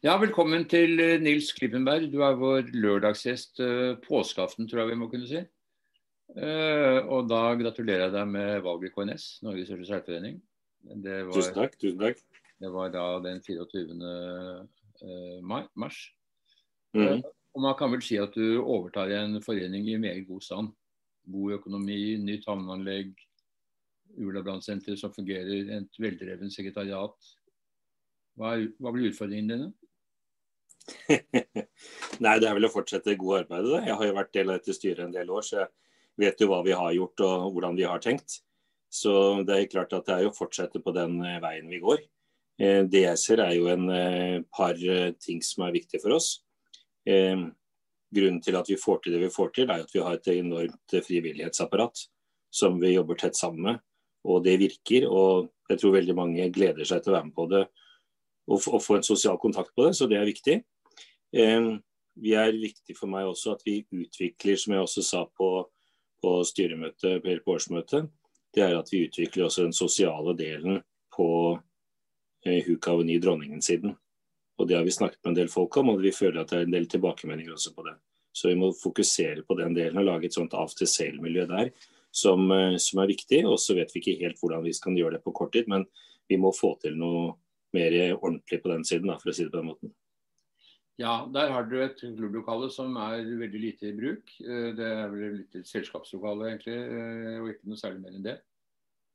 Ja, 0.00 0.14
Velkommen 0.16 0.62
til 0.64 0.94
eh, 0.96 1.18
Nils 1.20 1.50
Klippenberg. 1.52 2.06
Du 2.08 2.22
er 2.24 2.38
vår 2.40 2.70
lørdagsgjest 2.72 3.58
eh, 3.60 3.98
påskeaften, 4.00 4.64
tror 4.64 4.80
jeg 4.80 4.88
vi 4.88 4.96
må 4.96 5.08
kunne 5.12 5.26
si. 5.28 5.42
Eh, 6.40 7.00
og 7.04 7.26
da 7.28 7.40
gratulerer 7.60 8.06
jeg 8.06 8.14
deg 8.14 8.30
med 8.30 8.62
valget 8.64 8.88
i 8.88 8.94
KNS, 8.94 9.26
Norges 9.44 9.68
største 9.68 9.90
seilforening. 9.90 10.38
Tusen 11.34 11.58
takk. 11.58 11.76
tusen 11.76 12.00
takk. 12.00 12.22
Det 12.64 12.70
var 12.72 12.94
da 12.94 13.02
den 13.26 13.42
24. 13.44 13.98
Mai, 15.44 15.66
mars. 15.76 15.98
Mm. 16.96 17.20
Og 17.52 17.64
Man 17.66 17.76
kan 17.76 17.92
vel 17.92 18.00
si 18.06 18.16
at 18.22 18.32
du 18.32 18.62
overtar 18.62 19.12
en 19.18 19.36
forening 19.44 19.90
i 19.92 19.98
meget 20.00 20.24
god 20.30 20.46
stand. 20.46 20.72
God 21.28 21.58
økonomi, 21.58 22.16
nytt 22.24 22.48
havneanlegg, 22.48 23.12
Ula 24.16 24.40
som 24.64 25.12
fungerer, 25.12 25.76
et 25.76 26.00
veldreven 26.00 26.48
sekretariat. 26.50 27.30
Hva, 28.40 28.56
er, 28.56 28.70
hva 28.80 28.96
blir 28.96 29.12
utfordringene 29.12 29.60
dine? 29.60 29.70
Nei, 32.24 32.36
det 32.40 32.48
er 32.48 32.54
vel 32.56 32.68
å 32.68 32.72
fortsette 32.72 33.16
gode 33.18 33.44
arbeidet. 33.44 33.82
Jeg 33.86 33.96
har 33.98 34.08
jo 34.08 34.16
vært 34.16 34.32
del 34.36 34.52
av 34.52 34.60
dette 34.60 34.76
styret 34.76 35.04
en 35.04 35.14
del 35.14 35.30
år, 35.32 35.44
så 35.46 35.58
jeg 35.62 35.68
vet 36.22 36.42
jo 36.42 36.50
hva 36.50 36.60
vi 36.66 36.76
har 36.76 36.94
gjort 36.96 37.24
og 37.26 37.50
hvordan 37.54 37.78
vi 37.78 37.86
har 37.88 38.02
tenkt. 38.04 38.40
Så 38.90 39.12
det 39.46 39.56
er 39.56 39.70
klart 39.70 39.94
at 39.94 40.08
det 40.08 40.16
er 40.16 40.28
å 40.28 40.34
fortsette 40.34 40.82
på 40.82 40.94
den 40.94 41.20
eh, 41.22 41.38
veien 41.42 41.70
vi 41.70 41.78
går. 41.82 42.02
Eh, 42.60 42.82
det 42.90 43.04
jeg 43.04 43.22
ser 43.22 43.42
er 43.44 43.54
jo 43.54 43.68
en 43.70 43.86
eh, 43.94 44.40
par 44.50 44.78
ting 45.22 45.42
som 45.46 45.66
er 45.66 45.76
viktige 45.76 46.02
for 46.02 46.18
oss. 46.18 46.40
Grunnen 47.06 48.40
til 48.42 48.56
at 48.58 48.68
vi 48.68 48.76
får 48.78 48.98
til 49.04 49.14
det 49.14 49.22
vi 49.22 49.32
får 49.32 49.52
til, 49.54 49.70
er 49.70 49.84
at 49.84 49.92
vi 49.94 50.02
har 50.02 50.16
et 50.18 50.32
enormt 50.34 50.96
frivillighetsapparat 51.06 52.02
som 52.50 52.80
vi 52.82 52.96
jobber 52.96 53.18
tett 53.18 53.38
sammen 53.38 53.62
med. 53.68 53.78
Og 54.26 54.42
det 54.44 54.58
virker. 54.60 55.06
Og 55.08 55.52
jeg 55.70 55.80
tror 55.80 55.94
veldig 55.94 56.16
mange 56.18 56.48
gleder 56.52 56.86
seg 56.86 57.04
til 57.04 57.14
å 57.14 57.16
være 57.16 57.28
med 57.30 57.36
på 57.38 57.46
det 57.54 57.62
og, 58.50 58.82
få 58.82 58.98
en 58.98 59.06
sosial 59.06 59.38
kontakt 59.38 59.70
på 59.76 59.86
det, 59.86 59.94
så 59.96 60.08
det 60.10 60.18
er 60.18 60.28
viktig. 60.28 60.56
Vi 61.30 62.32
er 62.34 62.56
viktig 62.58 62.96
for 62.98 63.10
meg 63.10 63.28
også 63.28 63.54
at 63.54 63.62
vi 63.64 63.80
utvikler, 63.86 64.58
som 64.58 64.74
jeg 64.74 64.82
også 64.84 65.04
sa 65.06 65.24
på, 65.26 65.50
på 66.20 66.32
styremøtet, 66.44 67.22
på 67.44 67.54
årsmøtet, 67.54 68.10
det 68.54 68.64
er 68.66 68.76
at 68.76 68.90
vi 68.92 69.04
utvikler 69.06 69.46
også 69.46 69.66
den 69.66 69.76
sosiale 69.76 70.34
delen 70.38 70.80
på 71.14 71.28
eh, 72.46 72.64
Hukaveny 72.66 73.20
Dronningen-siden. 73.22 73.94
Og 74.58 74.68
Det 74.68 74.76
har 74.76 74.84
vi 74.84 74.90
snakket 74.90 75.22
med 75.24 75.30
en 75.30 75.38
del 75.38 75.48
folk 75.48 75.76
om, 75.80 75.94
og 75.94 76.02
vi 76.02 76.12
føler 76.12 76.42
at 76.42 76.50
det 76.50 76.58
er 76.58 76.66
en 76.66 76.74
del 76.74 76.88
tilbakemeldinger 76.90 77.54
også 77.54 77.72
på 77.76 77.86
det. 77.86 77.94
Så 78.32 78.50
vi 78.50 78.58
må 78.58 78.72
fokusere 78.76 79.46
på 79.46 79.56
den 79.58 79.74
delen 79.74 80.02
og 80.02 80.06
lage 80.06 80.28
et 80.28 80.36
sånt 80.36 80.54
after 80.54 80.86
sale-miljø 80.86 81.46
der 81.50 81.70
som, 82.10 82.50
eh, 82.50 82.76
som, 82.76 83.00
er 83.00 83.14
viktig. 83.14 83.44
Og 83.46 83.58
så 83.62 83.78
vet 83.78 83.94
vi 83.94 84.02
ikke 84.02 84.18
helt 84.24 84.42
hvordan 84.42 84.66
vi 84.66 84.74
skal 84.76 84.98
gjøre 84.98 85.18
det 85.18 85.24
på 85.24 85.34
kort 85.36 85.54
tid, 85.54 85.70
men 85.70 85.86
vi 86.28 86.36
må 86.36 86.52
få 86.54 86.74
til 86.82 86.98
noe 86.98 87.38
mer 87.74 87.94
ordentlig 88.18 88.60
på 88.62 88.70
den 88.72 88.84
siden, 88.84 89.08
da, 89.12 89.18
for 89.18 89.30
å 89.30 89.34
si 89.34 89.46
det 89.46 89.54
på 89.54 89.62
den 89.62 89.70
måten. 89.70 89.94
Ja, 91.00 91.24
der 91.32 91.48
har 91.48 91.64
du 91.64 91.78
et 91.80 91.96
klubblokale 91.96 92.66
som 92.72 92.92
er 93.00 93.22
veldig 93.24 93.60
lite 93.62 93.88
i 93.88 93.96
bruk. 93.96 94.34
Eh, 94.44 94.68
det 94.76 94.84
er 94.84 95.08
vel 95.08 95.38
litt 95.38 95.56
et 95.56 95.68
selskapslokale, 95.68 96.50
egentlig, 96.50 96.76
eh, 96.76 97.38
og 97.40 97.48
ikke 97.54 97.70
noe 97.70 97.80
særlig 97.80 98.02
mer 98.02 98.18
enn 98.18 98.26
det. 98.26 98.34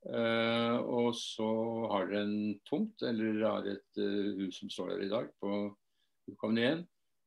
Eh, 0.05 0.77
og 0.81 1.11
så 1.17 1.49
har 1.91 2.09
dere 2.09 2.23
en 2.25 2.55
tomt, 2.65 3.05
eller 3.05 3.37
har 3.43 3.69
et 3.69 4.01
hus 4.39 4.63
som 4.63 4.73
står 4.73 4.95
der 4.95 5.05
i 5.05 5.11
dag, 5.13 5.29
på 5.37 5.51
Ukavn 6.31 6.85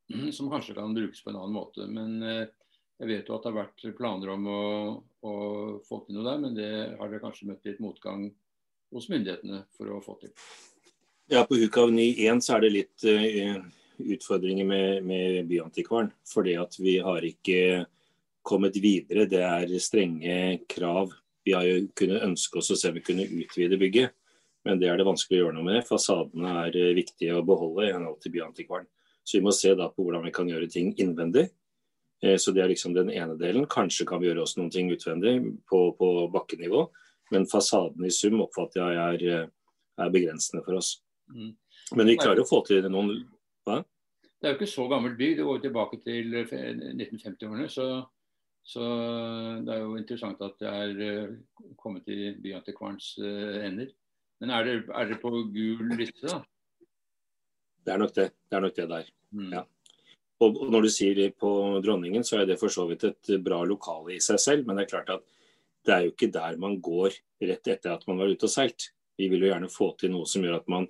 som 0.34 0.50
kanskje 0.50 0.74
kan 0.74 0.96
brukes 0.96 1.22
på 1.22 1.30
en 1.30 1.38
annen 1.38 1.54
måte. 1.54 1.86
Men 1.86 2.18
jeg 2.26 3.12
vet 3.12 3.30
jo 3.30 3.38
at 3.38 3.46
det 3.46 3.52
har 3.52 3.60
vært 3.60 3.88
planer 3.94 4.34
om 4.34 4.50
å, 4.50 4.60
å 5.22 5.34
få 5.86 6.02
til 6.02 6.18
noe 6.18 6.26
der, 6.32 6.42
men 6.42 6.58
det 6.58 6.70
har 6.98 7.06
dere 7.06 7.22
kanskje 7.22 7.52
møtt 7.52 7.66
litt 7.68 7.82
motgang 7.84 8.26
hos 8.90 9.06
myndighetene 9.12 9.68
for 9.78 9.94
å 9.94 10.02
få 10.02 10.18
til. 10.24 10.34
Ja, 11.30 11.44
På 11.46 11.60
Hukavny 11.60 12.16
1 12.26 12.42
så 12.42 12.56
er 12.56 12.66
det 12.66 12.74
litt 12.74 13.12
utfordringer 13.98 14.66
med, 14.66 15.04
med 15.06 15.46
Byantikvaren. 15.50 16.10
Fordi 16.28 16.56
at 16.60 16.76
vi 16.80 16.98
har 17.04 17.24
ikke 17.24 17.86
kommet 18.48 18.76
videre. 18.82 19.26
Det 19.28 19.42
er 19.44 19.74
strenge 19.82 20.60
krav. 20.70 21.12
Vi 21.44 21.54
har 21.56 21.66
jo 21.66 21.86
kunnet 21.96 22.24
ønske 22.26 22.60
oss 22.60 22.72
å 22.72 22.78
se 22.78 22.90
om 22.90 22.96
vi 22.98 23.04
kunne 23.04 23.24
utvide 23.24 23.78
bygget, 23.80 24.14
men 24.66 24.80
det 24.80 24.90
er 24.90 24.98
det 25.00 25.06
vanskelig 25.08 25.38
å 25.38 25.42
gjøre 25.46 25.56
noe 25.56 25.68
med. 25.68 25.86
Fasadene 25.88 26.54
er 26.66 26.76
uh, 26.76 26.96
viktige 26.96 27.38
å 27.38 27.44
beholde 27.46 27.86
i 27.86 27.92
henhold 27.94 28.18
til 28.20 28.34
Byantikvaren. 28.34 28.88
Så 29.24 29.38
vi 29.38 29.44
må 29.44 29.52
se 29.56 29.72
da 29.76 29.88
på 29.92 30.04
hvordan 30.04 30.26
vi 30.26 30.34
kan 30.34 30.48
gjøre 30.50 30.68
ting 30.72 30.90
innvendig. 31.00 31.46
Uh, 32.24 32.36
så 32.36 32.52
Det 32.52 32.64
er 32.64 32.72
liksom 32.72 32.96
den 32.96 33.12
ene 33.14 33.38
delen. 33.40 33.68
Kanskje 33.70 34.08
kan 34.08 34.20
vi 34.20 34.28
gjøre 34.28 34.44
også 34.44 34.60
noen 34.60 34.74
ting 34.74 34.92
utvendig 34.92 35.38
på, 35.70 35.82
på 35.96 36.10
bakkenivå. 36.34 36.84
Men 37.32 37.48
fasaden 37.48 38.04
i 38.08 38.12
sum 38.12 38.40
oppfatter 38.44 38.92
jeg 38.92 39.24
er, 39.30 39.48
er 40.00 40.12
begrensende 40.12 40.64
for 40.64 40.80
oss. 40.80 40.98
Mm. 41.32 41.52
Men 41.96 42.08
vi 42.08 42.20
klarer 42.20 42.40
å 42.44 42.48
få 42.48 42.62
til 42.68 42.84
noen 42.92 43.12
hva? 43.68 43.82
Det 44.38 44.46
er 44.46 44.54
jo 44.54 44.58
ikke 44.60 44.70
så 44.70 44.84
gammelt 44.90 45.18
bygg, 45.18 45.36
det 45.38 45.46
går 45.46 45.62
tilbake 45.62 45.98
til 46.04 46.36
1950-årene. 46.42 47.68
Så, 47.72 47.86
så, 48.62 48.84
det 49.66 49.74
er 49.74 49.80
jo 49.82 49.96
interessant 49.98 50.42
at 50.46 50.60
det 50.62 50.68
er 50.70 51.00
eh, 51.06 51.72
kommet 51.80 52.06
i 52.12 52.34
byantikvarens 52.38 53.16
uh, 53.18 53.58
ender. 53.66 53.90
Men 54.38 54.52
er 54.54 54.68
det, 54.68 54.76
det, 55.10 55.18
på 55.22 55.32
gul 55.50 55.90
liste, 55.98 56.30
da? 56.30 56.38
Det 57.82 57.94
er 57.94 57.98
nok 58.04 58.14
det. 58.14 58.28
Det 58.46 58.58
er 58.58 58.62
nok 58.62 58.76
det 58.76 58.86
der. 58.92 59.10
Mm. 59.34 59.50
Ja. 59.56 59.64
Og, 60.38 60.60
når 60.70 60.86
du 60.86 60.90
sier 60.94 61.32
på 61.34 61.50
Dronningen, 61.82 62.22
så 62.22 62.38
er 62.38 62.46
det 62.46 62.60
for 62.60 62.70
så 62.70 62.86
vidt 62.86 63.08
et 63.08 63.32
bra 63.42 63.64
lokale 63.66 64.14
i 64.14 64.22
seg 64.22 64.38
selv. 64.42 64.68
Men 64.68 64.78
det 64.78 64.86
er 64.86 64.92
klart 64.92 65.10
at 65.16 65.26
det 65.88 65.94
er 65.94 66.06
jo 66.06 66.14
ikke 66.14 66.30
der 66.34 66.58
man 66.62 66.78
går 66.84 67.16
rett 67.42 67.70
etter 67.74 67.96
at 67.96 68.06
man 68.06 68.20
var 68.22 68.30
ute 68.30 68.46
og 68.46 68.52
seilt. 68.52 68.92
Vi 69.18 69.26
vil 69.32 69.42
jo 69.42 69.50
gjerne 69.50 69.70
få 69.72 69.90
til 69.98 70.12
noe 70.14 70.28
som 70.30 70.44
gjør 70.46 70.60
at 70.60 70.70
man 70.70 70.86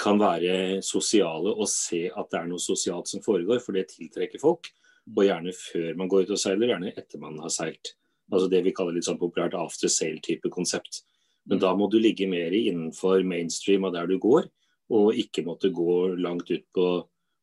kan 0.00 0.18
være 0.18 0.82
sosiale 0.82 1.52
og 1.54 1.68
se 1.70 2.06
at 2.10 2.30
det 2.32 2.40
er 2.40 2.48
noe 2.50 2.62
sosialt 2.62 3.10
som 3.10 3.22
foregår, 3.24 3.60
for 3.62 3.76
det 3.76 3.88
tiltrekker 3.92 4.42
folk. 4.42 4.70
Og 5.14 5.26
gjerne 5.26 5.52
før 5.54 5.98
man 6.00 6.08
går 6.10 6.24
ut 6.24 6.34
og 6.34 6.40
seiler, 6.40 6.72
gjerne 6.72 6.94
etter 6.96 7.20
man 7.22 7.38
har 7.42 7.52
seilt. 7.52 7.94
Altså 8.32 8.48
Det 8.48 8.62
vi 8.64 8.72
kaller 8.74 8.96
litt 8.96 9.06
sånn 9.06 9.20
populært 9.20 9.56
after 9.58 9.90
sail-type 9.92 10.50
konsept. 10.50 11.02
Men 11.44 11.60
da 11.60 11.74
må 11.76 11.90
du 11.92 11.98
ligge 12.00 12.26
mer 12.28 12.54
innenfor 12.56 13.22
mainstream 13.28 13.84
av 13.84 13.92
der 13.94 14.08
du 14.08 14.16
går, 14.18 14.48
og 14.94 15.18
ikke 15.20 15.44
måtte 15.44 15.72
gå 15.72 16.14
langt 16.16 16.50
ut 16.50 16.64
på, 16.74 16.88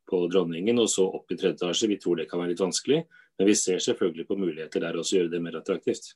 på 0.10 0.24
Dronningen 0.34 0.82
og 0.82 0.90
så 0.90 1.06
opp 1.06 1.32
i 1.32 1.38
tredje 1.38 1.60
etasje. 1.60 1.90
Vi 1.92 2.00
tror 2.02 2.18
det 2.18 2.28
kan 2.32 2.42
være 2.42 2.56
litt 2.56 2.66
vanskelig, 2.66 3.04
men 3.38 3.50
vi 3.50 3.56
ser 3.58 3.82
selvfølgelig 3.82 4.28
på 4.30 4.40
muligheter 4.42 4.84
der 4.84 4.98
også 4.98 5.20
gjøre 5.20 5.34
det 5.36 5.42
mer 5.46 5.60
attraktivt. 5.62 6.16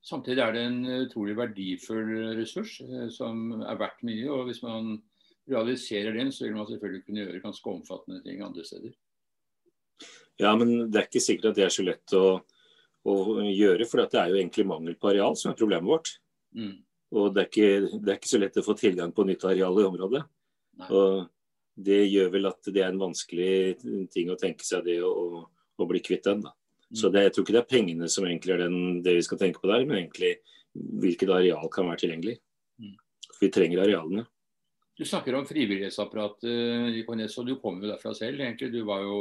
Samtidig 0.00 0.40
er 0.40 0.56
det 0.56 0.64
en 0.64 0.80
utrolig 1.04 1.36
verdifull 1.36 2.10
ressurs 2.38 2.78
eh, 2.80 3.08
som 3.12 3.60
er 3.60 3.76
verdt 3.80 4.00
mye. 4.08 4.30
og 4.32 4.46
hvis 4.48 4.62
man 4.64 4.94
realiserer 5.48 6.16
den, 6.16 6.32
så 6.32 6.44
vil 6.44 6.56
man 6.56 6.68
selvfølgelig 6.68 7.04
kunne 7.06 7.24
gjøre 7.24 7.42
ganske 7.44 7.70
omfattende 7.70 8.22
ting 8.24 8.42
andre 8.44 8.64
steder. 8.66 8.92
Ja, 10.40 10.54
men 10.56 10.90
det 10.90 11.00
er 11.00 11.08
ikke 11.08 11.22
sikkert 11.22 11.50
at 11.50 11.58
det 11.58 11.66
er 11.66 11.74
så 11.74 11.84
lett 11.84 12.14
å, 12.16 12.40
å 13.08 13.16
gjøre, 13.44 13.86
for 13.88 14.02
det 14.02 14.20
er 14.20 14.32
jo 14.32 14.38
egentlig 14.40 14.68
mangel 14.68 14.96
på 14.96 15.10
areal 15.12 15.36
som 15.36 15.52
er 15.52 15.58
problemet 15.58 15.90
vårt. 15.90 16.14
Mm. 16.56 16.78
Og 17.10 17.34
det 17.34 17.42
er, 17.42 17.50
ikke, 17.50 17.98
det 17.98 18.12
er, 18.12 18.20
ikke, 18.20 18.30
så 18.30 18.40
lett 18.40 18.60
å 18.60 18.64
få 18.64 18.76
tilgang 18.78 19.12
på 19.14 19.26
nytt 19.26 19.44
areal 19.48 19.80
i 19.82 19.86
området. 19.88 20.22
Nei. 20.80 20.88
Og 20.94 21.28
Det 21.80 22.00
gjør 22.04 22.32
vel 22.34 22.48
at 22.50 22.66
det 22.68 22.82
er 22.82 22.90
en 22.90 23.00
vanskelig 23.00 23.52
ting 24.12 24.30
å 24.30 24.38
tenke 24.38 24.66
seg 24.66 24.84
det 24.84 24.98
å, 25.06 25.44
å 25.80 25.86
bli 25.88 26.00
kvitt 26.04 26.26
den. 26.28 26.42
da. 26.44 26.52
Mm. 26.90 26.96
Så 27.02 27.10
det, 27.12 27.22
Jeg 27.28 27.34
tror 27.34 27.46
ikke 27.46 27.56
det 27.56 27.62
er 27.62 27.72
pengene 27.74 28.08
som 28.10 28.26
egentlig 28.26 28.54
er 28.54 28.64
den, 28.66 29.00
det 29.04 29.14
vi 29.16 29.26
skal 29.26 29.40
tenke 29.40 29.62
på 29.62 29.70
der, 29.70 29.86
men 29.86 30.02
egentlig 30.02 30.36
hvilket 30.74 31.32
areal 31.34 31.70
kan 31.72 31.88
være 31.90 32.04
tilgjengelig. 32.04 32.36
Mm. 32.80 32.96
Vi 33.40 33.50
trenger 33.54 33.84
arealene. 33.84 34.26
Du 35.00 35.06
snakker 35.08 35.32
om 35.32 35.46
frivillighetsapparatet 35.48 36.98
KNS, 37.06 37.38
og 37.40 37.46
du 37.48 37.54
kommer 37.56 37.86
jo 37.86 37.88
derfra 37.94 38.10
selv. 38.12 38.42
egentlig. 38.44 38.68
Du 38.68 38.82
var 38.84 39.00
jo 39.00 39.20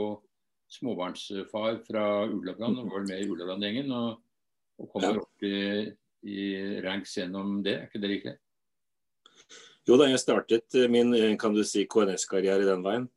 småbarnsfar 0.76 1.78
fra 1.86 2.26
Ullabrand 2.28 2.82
og 2.82 2.90
var 2.92 3.06
med 3.08 3.22
i 3.24 3.30
Ullabrand-gjengen. 3.32 3.94
Og, 3.96 4.18
og, 4.76 4.90
kommer 4.92 5.16
ja. 5.16 5.22
opp 5.24 5.46
i, 5.48 5.62
i, 6.28 6.48
ranks 6.84 7.16
gjennom 7.16 7.62
det, 7.64 7.78
er 7.78 7.88
ikke 7.88 8.02
det 8.04 8.12
riktig? 8.12 8.34
Jo 9.88 9.96
da, 10.02 10.10
jeg 10.12 10.20
startet 10.20 10.76
min 10.92 11.16
kan 11.40 11.56
du 11.56 11.64
si, 11.64 11.86
KNS-karriere 11.88 12.68
den 12.68 12.84
veien. 12.84 13.08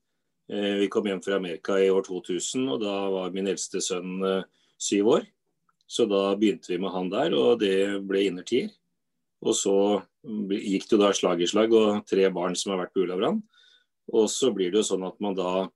Eh, 0.47 0.85
vi 0.85 0.91
kom 0.95 1.11
hjem 1.11 1.25
fra 1.25 1.41
Amerika 1.43 1.81
i 1.83 1.91
år 1.91 2.07
2000, 2.07 2.69
og 2.71 2.79
da 2.85 2.95
var 3.11 3.35
min 3.35 3.51
eldste 3.51 3.83
sønn 3.83 4.23
eh, 4.23 4.47
syv 4.79 5.17
år. 5.17 5.27
Så 5.91 6.07
da 6.07 6.29
begynte 6.39 6.71
vi 6.71 6.79
med 6.79 6.95
han 6.95 7.11
der, 7.11 7.35
og 7.35 7.59
det 7.67 7.75
ble 8.07 8.23
innertier. 8.31 8.71
Og 9.43 9.57
så 9.59 9.77
gikk 10.23 10.87
det 10.87 10.97
jo 10.97 11.01
da 11.03 11.11
slag 11.17 11.43
i 11.43 11.49
slag, 11.51 11.75
og 11.75 12.05
tre 12.07 12.29
barn 12.35 12.55
som 12.59 12.73
har 12.73 12.85
vært 12.85 12.95
på 12.95 13.07
Ulavran. 13.07 13.41
Og 14.13 14.29
så 14.31 14.53
blir 14.55 14.71
det 14.71 14.83
jo 14.83 14.89
sånn 14.93 15.07
at 15.07 15.19
man 15.23 15.35
da 15.39 15.67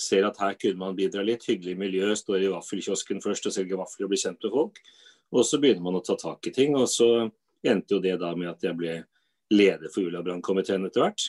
ser 0.00 0.26
at 0.26 0.40
her 0.42 0.56
kunne 0.58 0.80
man 0.80 0.96
bidra 0.98 1.22
litt. 1.26 1.46
Hyggelig 1.46 1.76
miljø, 1.78 2.10
står 2.18 2.46
i 2.46 2.50
vaffelkiosken 2.52 3.22
først 3.22 3.46
og 3.48 3.54
selger 3.54 3.80
vafler 3.80 4.06
og 4.06 4.12
blir 4.12 4.22
kjent 4.22 4.42
med 4.42 4.54
folk. 4.54 4.80
Og 5.32 5.46
så 5.46 5.60
begynner 5.62 5.86
man 5.86 5.98
å 6.00 6.04
ta 6.04 6.16
tak 6.18 6.50
i 6.50 6.54
ting. 6.54 6.74
Og 6.78 6.88
så 6.90 7.08
endte 7.62 7.96
jo 7.96 8.02
det 8.02 8.16
da 8.20 8.32
med 8.38 8.52
at 8.52 8.66
jeg 8.66 8.78
ble 8.78 8.96
leder 9.52 9.92
for 9.92 10.08
Ulavran-komiteen 10.08 10.88
etter 10.88 11.04
hvert. 11.04 11.28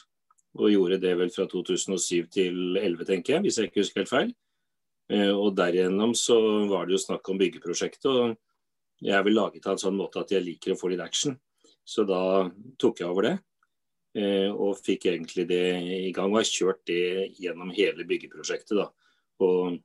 Og 0.59 0.71
gjorde 0.73 1.01
det 1.01 1.13
vel 1.17 1.31
fra 1.33 1.47
2007 1.49 2.29
til 2.33 2.57
2011, 2.77 3.05
tenker 3.09 3.35
jeg, 3.35 3.45
hvis 3.45 3.59
jeg 3.59 3.69
ikke 3.69 3.81
husker 3.81 4.03
helt 4.03 4.13
feil. 4.13 4.33
Eh, 5.13 5.31
og 5.31 5.55
derigjennom 5.57 6.13
så 6.17 6.37
var 6.69 6.87
det 6.87 6.97
jo 6.97 7.05
snakk 7.05 7.29
om 7.29 7.39
byggeprosjektet. 7.41 8.09
Og 8.09 9.03
jeg 9.03 9.17
er 9.17 9.25
vel 9.25 9.37
laget 9.37 9.65
av 9.67 9.75
en 9.75 9.83
sånn 9.85 9.97
måte 9.97 10.21
at 10.21 10.31
jeg 10.33 10.45
liker 10.45 10.75
å 10.75 10.79
få 10.79 10.93
litt 10.93 11.03
action. 11.03 11.37
Så 11.85 12.05
da 12.07 12.49
tok 12.79 13.01
jeg 13.01 13.09
over 13.09 13.27
det. 13.27 13.37
Og 14.53 14.77
fikk 14.79 15.07
egentlig 15.09 15.47
det 15.49 15.63
i 15.81 16.11
gang. 16.15 16.31
Og 16.31 16.39
har 16.39 16.47
kjørt 16.47 16.83
det 16.87 17.33
gjennom 17.41 17.73
hele 17.75 18.05
byggeprosjektet. 18.07 18.77
da. 18.77 18.85
Og 19.43 19.79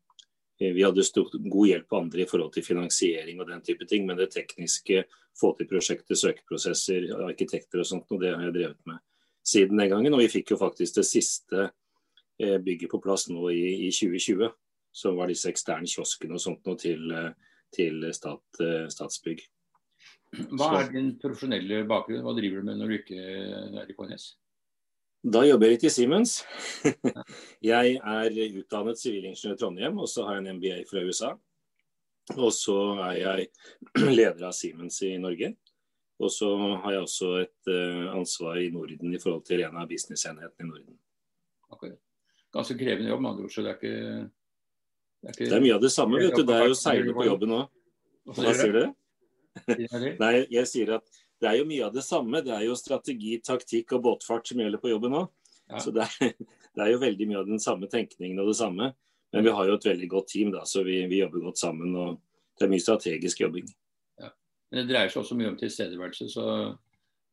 vi 0.59 0.85
hadde 0.85 1.07
stort, 1.07 1.35
god 1.39 1.67
hjelp 1.71 1.93
av 1.93 2.05
andre 2.05 2.23
i 2.23 2.29
forhold 2.29 2.53
til 2.55 2.67
finansiering 2.67 3.41
og 3.41 3.49
den 3.49 3.65
type 3.67 3.87
ting, 3.89 4.07
men 4.07 4.19
det 4.19 4.31
tekniske, 4.35 5.05
få 5.39 5.53
til 5.55 5.69
prosjektet, 5.71 6.19
søkeprosesser, 6.19 7.09
arkitekter 7.29 7.83
og 7.83 7.87
sånt, 7.87 8.09
og 8.11 8.23
det 8.23 8.33
har 8.35 8.49
jeg 8.49 8.57
drevet 8.57 8.89
med 8.91 8.99
siden 9.47 9.79
den 9.79 9.93
gangen. 9.93 10.15
Og 10.15 10.23
vi 10.25 10.33
fikk 10.33 10.51
jo 10.55 10.61
faktisk 10.61 10.99
det 10.99 11.07
siste 11.07 11.69
bygget 12.39 12.91
på 12.91 13.01
plass 13.03 13.29
nå 13.31 13.49
i, 13.55 13.87
i 13.87 13.93
2020 13.95 14.51
som 14.99 15.17
var 15.17 15.31
disse 15.31 15.51
eksterne 15.51 15.89
kioskene 15.89 16.37
og 16.37 16.43
sånt 16.43 16.67
noe 16.67 16.79
til, 16.81 17.11
eh, 17.13 17.31
til 17.75 18.03
stat, 18.15 18.61
eh, 18.61 18.89
Statsbygg. 18.89 19.43
Hva 20.29 20.83
er 20.83 20.91
din 20.93 21.15
profesjonelle 21.21 21.83
bakgrunn? 21.89 22.23
Hva 22.27 22.35
driver 22.37 22.61
du 22.61 22.69
med 22.69 22.79
når 22.81 22.91
du 22.91 22.97
ikke 22.99 23.19
er 23.19 23.89
i 23.89 23.97
KNS? 23.97 24.27
Da 25.29 25.43
jobber 25.43 25.67
jeg 25.67 25.77
litt 25.77 25.87
i 25.89 25.91
Siemens. 25.91 26.35
jeg 27.73 27.97
er 27.97 28.37
utdannet 28.61 29.01
sivilingeniør 29.01 29.57
i 29.57 29.61
Trondheim, 29.61 29.99
og 29.99 30.11
så 30.11 30.27
har 30.29 30.39
jeg 30.39 30.45
en 30.45 30.59
MBA 30.61 30.77
fra 30.91 31.03
USA. 31.03 31.33
Og 32.37 32.53
så 32.55 32.77
er 33.09 33.17
jeg 33.23 33.49
leder 34.19 34.47
av 34.51 34.55
Siemens 34.57 35.01
i 35.09 35.17
Norge. 35.21 35.55
Og 36.19 36.33
så 36.35 36.51
har 36.83 36.97
jeg 36.97 37.07
også 37.07 37.33
et 37.45 37.71
uh, 37.71 38.11
ansvar 38.19 38.59
i 38.61 38.71
Norden 38.75 39.15
i 39.15 39.21
forhold 39.23 39.45
til 39.47 39.63
en 39.65 39.79
av 39.81 39.89
businessenhetene 39.91 40.67
i 40.67 40.71
Norden. 40.71 40.99
Akkurat. 41.71 41.99
Ganske 42.55 42.79
krevende 42.81 43.11
jobb, 43.13 43.27
andre 43.29 43.47
ord. 43.47 43.53
Så 43.55 43.65
det 43.65 43.75
er 43.75 43.79
ikke 43.79 43.97
det 45.19 45.33
er, 45.33 45.51
det 45.51 45.57
er 45.57 45.63
mye 45.63 45.77
av 45.77 45.83
det 45.83 45.91
samme. 45.93 46.19
vet 46.23 46.37
du. 46.37 46.45
Det 46.47 46.57
er 46.57 46.71
jo 46.71 46.79
seile 46.79 47.15
på 47.15 47.27
jobben 47.27 47.55
òg. 47.59 47.71
Hva 48.29 48.55
sier 48.55 48.75
du? 48.75 48.83
Nei, 50.23 50.35
jeg 50.53 50.69
sier 50.71 50.95
at 50.99 51.19
det 51.39 51.51
er 51.51 51.59
jo 51.61 51.67
mye 51.69 51.87
av 51.87 51.95
det 51.95 52.05
samme. 52.07 52.43
Det 52.45 52.55
er 52.55 52.65
jo 52.67 52.77
strategi, 52.79 53.37
taktikk 53.45 53.95
og 53.97 54.05
båtfart 54.07 54.51
som 54.51 54.63
gjelder 54.63 54.83
på 54.83 54.91
jobben 54.93 55.17
òg. 55.21 55.29
Ja. 55.69 55.83
Så 55.83 55.93
det 55.95 56.07
er, 56.07 56.33
det 56.75 56.83
er, 56.85 56.91
jo 56.95 57.03
veldig 57.03 57.29
mye 57.31 57.43
av 57.43 57.51
den 57.51 57.63
samme 57.63 57.91
tenkningen 57.91 58.41
og 58.43 58.51
det 58.51 58.59
samme. 58.59 58.93
Men 59.35 59.45
vi 59.45 59.53
har 59.53 59.69
jo 59.69 59.77
et 59.77 59.85
veldig 59.85 60.09
godt 60.09 60.31
team, 60.33 60.51
da, 60.55 60.63
så 60.65 60.83
vi, 60.87 61.03
vi 61.11 61.21
jobber 61.21 61.45
godt 61.51 61.61
sammen. 61.61 61.95
og 62.01 62.21
Det 62.57 62.65
er 62.65 62.73
mye 62.73 62.85
strategisk 62.85 63.43
jobbing. 63.45 63.67
Ja. 64.21 64.31
Men 64.71 64.81
det 64.81 64.93
dreier 64.93 65.13
seg 65.13 65.21
også 65.21 65.37
mye 65.37 65.51
om 65.53 65.59
tilstedeværelse, 65.61 66.31
så 66.33 66.47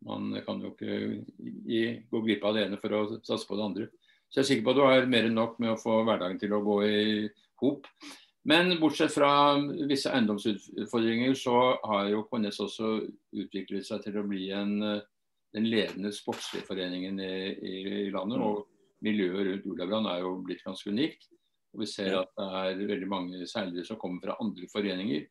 man 0.05 0.35
kan 0.45 0.59
jo 0.61 0.73
ikke 0.73 1.85
gå 2.11 2.21
glipp 2.25 2.43
av 2.45 2.57
det 2.57 2.65
ene 2.67 2.79
for 2.81 2.93
å 2.93 3.05
satse 3.23 3.47
på 3.47 3.55
det 3.57 3.65
andre. 3.69 3.87
Så 4.27 4.41
jeg 4.41 4.43
er 4.43 4.49
sikker 4.49 4.65
på 4.65 4.73
at 4.73 4.77
du 4.77 4.83
har 4.83 5.09
mer 5.09 5.29
enn 5.29 5.37
nok 5.39 5.55
med 5.63 5.71
å 5.71 5.79
få 5.79 6.01
hverdagen 6.03 6.39
til 6.41 6.53
å 6.57 6.61
gå 6.65 6.77
i 6.83 7.01
hop. 7.63 7.87
Men 8.45 8.75
bortsett 8.77 9.13
fra 9.13 9.57
visse 9.89 10.11
eiendomsutfordringer, 10.13 11.33
så 11.33 11.55
har 11.81 12.09
jo 12.11 12.25
KNS 12.29 12.59
også 12.61 12.89
utviklet 13.33 13.87
seg 13.87 14.03
til 14.05 14.19
å 14.21 14.25
bli 14.27 14.51
en, 14.53 14.75
den 15.55 15.65
ledende 15.65 16.11
sportsforeningen 16.13 17.17
i, 17.25 17.37
i, 17.55 17.75
i, 18.05 18.11
landet. 18.13 18.37
Mm. 18.37 18.45
Og 18.45 19.05
miljøet 19.05 19.47
rundt 19.49 19.65
Ulabrand 19.71 20.11
er 20.11 20.21
jo 20.21 20.35
blitt 20.45 20.61
ganske 20.65 20.93
unikt. 20.93 21.25
Og 21.73 21.81
vi 21.81 21.89
ser 21.89 22.19
at 22.19 22.29
det 22.37 22.49
er 22.61 22.83
veldig 22.93 23.09
mange 23.09 23.47
seilere 23.49 23.85
som 23.87 23.97
kommer 23.99 24.21
fra 24.23 24.37
andre 24.43 24.69
foreninger 24.71 25.25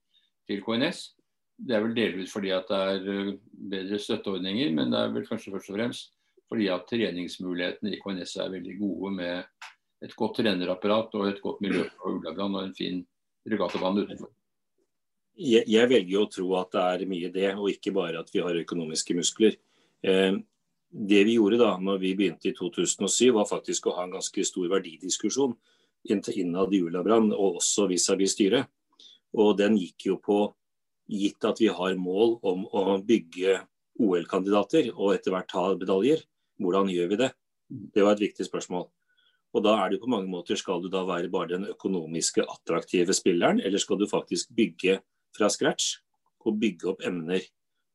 til 0.50 0.64
KNS. 0.66 1.06
Det 1.54 1.76
er 1.76 1.84
vel 1.84 1.94
delvis 1.94 2.34
fordi 2.34 2.50
at 2.52 2.66
det 2.68 2.82
er 2.82 3.30
bedre 3.70 4.00
støtteordninger, 4.02 4.74
men 4.74 4.90
det 4.90 5.00
er 5.00 5.14
vel 5.14 5.26
kanskje 5.28 5.54
først 5.54 5.70
og 5.70 5.78
fremst 5.78 6.10
fordi 6.50 6.66
at 6.68 6.84
treningsmulighetene 6.90 7.94
i 7.94 8.00
KNS 8.02 8.34
er 8.42 8.52
veldig 8.52 8.74
gode 8.78 9.14
med 9.16 9.70
et 10.04 10.14
godt 10.18 10.40
trenerapparat 10.40 11.14
og 11.18 11.28
et 11.28 11.42
godt 11.42 11.62
miljø 11.64 11.84
på 11.96 12.16
Ullabrand 12.18 12.58
og 12.58 12.66
en 12.66 12.74
fin 12.76 13.02
regattabane 13.48 14.04
utenfor. 14.04 14.32
Jeg, 15.34 15.64
jeg, 15.66 15.90
velger 15.90 16.20
å 16.20 16.30
tro 16.30 16.50
at 16.60 16.74
det 16.74 16.82
er 16.82 17.06
mye 17.10 17.30
det, 17.34 17.48
og 17.58 17.70
ikke 17.72 17.92
bare 17.94 18.20
at 18.22 18.28
vi 18.30 18.42
har 18.44 18.60
økonomiske 18.60 19.16
muskler. 19.18 19.56
Eh, 20.04 20.36
det 20.94 21.22
vi 21.26 21.38
gjorde 21.40 21.58
da 21.58 21.72
når 21.82 21.98
vi 22.04 22.12
begynte 22.14 22.52
i 22.52 22.54
2007, 22.54 23.32
var 23.34 23.48
faktisk 23.50 23.88
å 23.88 23.96
ha 23.96 24.04
en 24.06 24.14
ganske 24.14 24.44
stor 24.46 24.68
verdidiskusjon 24.70 25.56
innad 26.04 26.74
i 26.76 26.82
Ullabrand, 26.84 27.32
og 27.32 27.58
også 27.62 27.88
vis-à-vis 27.90 28.36
styret. 28.36 28.68
Og 29.34 29.56
den 29.58 29.78
gikk 29.80 30.10
jo 30.12 30.18
på, 30.22 30.38
gitt 31.10 31.44
at 31.48 31.58
vi 31.60 31.72
har 31.72 31.96
mål 31.98 32.38
om 32.46 32.68
å 32.70 32.98
bygge 33.04 33.58
OL-kandidater 34.00 34.92
og 34.94 35.16
etter 35.16 35.34
hvert 35.34 35.56
ha 35.56 35.64
medaljer, 35.74 36.22
hvordan 36.62 36.92
gjør 36.92 37.10
vi 37.10 37.18
det? 37.24 37.30
Det 37.68 38.04
var 38.04 38.14
et 38.14 38.28
viktig 38.28 38.46
spørsmål. 38.46 38.86
Og 39.54 39.62
da 39.62 39.74
er 39.78 39.92
det 39.92 40.00
på 40.02 40.10
mange 40.10 40.30
måter, 40.30 40.56
Skal 40.56 40.82
du 40.82 40.88
da 40.88 41.04
være 41.06 41.30
bare 41.30 41.48
den 41.54 41.66
økonomiske 41.70 42.42
attraktive 42.42 43.14
spilleren, 43.14 43.60
eller 43.60 43.78
skal 43.78 43.98
du 43.98 44.06
faktisk 44.06 44.50
bygge 44.50 45.00
fra 45.36 45.48
scratch 45.48 46.00
og 46.44 46.58
bygge 46.58 46.90
opp 46.90 47.04
emner? 47.06 47.40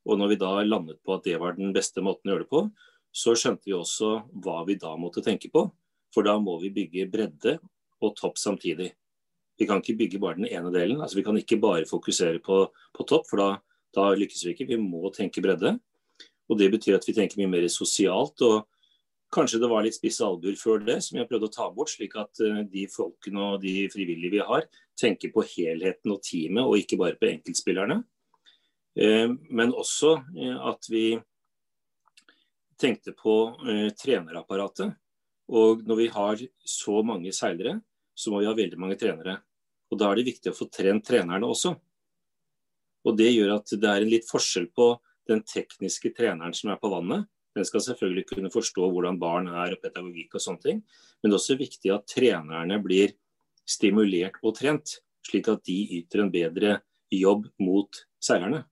Og 0.07 0.17
når 0.17 0.29
vi 0.29 0.35
da 0.39 0.63
landet 0.63 1.03
på 1.03 1.13
at 1.13 1.23
det 1.23 1.39
var 1.39 1.53
den 1.57 1.73
beste 1.73 2.01
måten 2.01 2.29
å 2.29 2.33
gjøre 2.33 2.45
det 2.45 2.49
på, 2.49 2.63
så 3.11 3.35
skjønte 3.35 3.65
vi 3.67 3.75
også 3.75 4.23
hva 4.39 4.63
vi 4.65 4.77
da 4.79 4.95
måtte 4.95 5.21
tenke 5.21 5.51
på. 5.51 5.67
For 6.13 6.23
da 6.23 6.37
må 6.39 6.55
vi 6.61 6.71
bygge 6.73 7.09
bredde 7.11 7.59
og 8.01 8.15
topp 8.15 8.39
samtidig. 8.39 8.93
Vi 9.59 9.67
kan 9.67 9.81
ikke 9.83 9.97
bygge 9.99 10.21
bare 10.23 10.39
den 10.39 10.47
ene 10.47 10.71
delen. 10.71 11.01
altså 11.01 11.19
Vi 11.19 11.23
kan 11.23 11.37
ikke 11.37 11.59
bare 11.59 11.85
fokusere 11.85 12.39
på, 12.39 12.69
på 12.95 13.03
topp, 13.03 13.27
for 13.27 13.37
da, 13.37 13.49
da 13.93 14.13
lykkes 14.15 14.45
vi 14.45 14.55
ikke. 14.55 14.69
Vi 14.71 14.79
må 14.79 15.11
tenke 15.11 15.43
bredde. 15.43 15.75
Og 16.49 16.57
Det 16.57 16.71
betyr 16.71 16.95
at 16.95 17.05
vi 17.05 17.13
tenker 17.13 17.37
mye 17.41 17.51
mer 17.51 17.67
sosialt. 17.67 18.41
og 18.41 18.65
Kanskje 19.29 19.59
det 19.61 19.69
var 19.69 19.83
litt 19.85 19.93
spisse 19.93 20.25
albuer 20.25 20.55
før 20.57 20.81
det, 20.81 20.97
som 21.05 21.15
vi 21.15 21.21
har 21.21 21.27
prøvd 21.29 21.45
å 21.45 21.51
ta 21.53 21.67
bort, 21.73 21.91
slik 21.93 22.15
at 22.17 22.39
eh, 22.41 22.63
de 22.69 22.87
folkene 22.89 23.43
og 23.53 23.59
de 23.61 23.83
frivillige 23.93 24.33
vi 24.33 24.45
har, 24.45 24.65
tenker 24.97 25.29
på 25.33 25.43
helheten 25.51 26.15
og 26.15 26.23
teamet, 26.25 26.63
og 26.65 26.79
ikke 26.79 26.97
bare 26.97 27.17
på 27.19 27.29
enkeltspillerne. 27.29 27.99
Eh, 28.97 29.27
men 29.29 29.75
også 29.77 30.15
eh, 30.33 30.55
at 30.71 30.89
vi 30.89 31.03
tenkte 32.79 33.11
på 33.11 33.35
trenerapparatet. 33.99 34.93
Og 35.51 35.81
når 35.83 35.97
vi 35.99 36.05
har 36.13 36.41
så 36.63 37.01
mange 37.03 37.33
seilere, 37.35 37.73
så 38.15 38.31
må 38.31 38.39
vi 38.39 38.47
ha 38.47 38.53
veldig 38.55 38.79
mange 38.79 38.95
trenere. 38.95 39.33
Og 39.91 39.99
da 39.99 40.07
er 40.07 40.19
det 40.19 40.29
viktig 40.29 40.53
å 40.53 40.55
få 40.55 40.69
trent 40.71 41.03
trenerne 41.03 41.49
også. 41.49 41.73
Og 43.03 43.17
det 43.19 43.33
gjør 43.33 43.57
at 43.57 43.73
det 43.75 43.89
er 43.89 44.05
en 44.05 44.13
litt 44.13 44.29
forskjell 44.29 44.69
på 44.71 44.93
den 45.27 45.43
tekniske 45.43 46.13
treneren 46.15 46.55
som 46.55 46.71
er 46.71 46.79
på 46.79 46.91
vannet, 46.93 47.27
den 47.57 47.65
skal 47.65 47.83
selvfølgelig 47.83 48.25
kunne 48.29 48.51
forstå 48.53 48.89
hvordan 48.93 49.19
barn 49.21 49.49
er 49.49 49.73
og 49.73 49.81
pedagogikk 49.83 50.37
og 50.37 50.43
sånne 50.43 50.65
ting. 50.65 50.81
Men 51.19 51.31
det 51.31 51.35
er 51.35 51.41
også 51.41 51.57
viktig 51.59 51.93
at 51.93 52.07
trenerne 52.09 52.77
blir 52.83 53.15
stimulert 53.69 54.37
og 54.43 54.55
trent, 54.57 54.99
slik 55.25 55.49
at 55.51 55.65
de 55.67 55.79
yter 55.99 56.23
en 56.23 56.33
bedre 56.33 56.77
jobb 57.13 57.47
mot 57.61 58.03
seierne. 58.21 58.63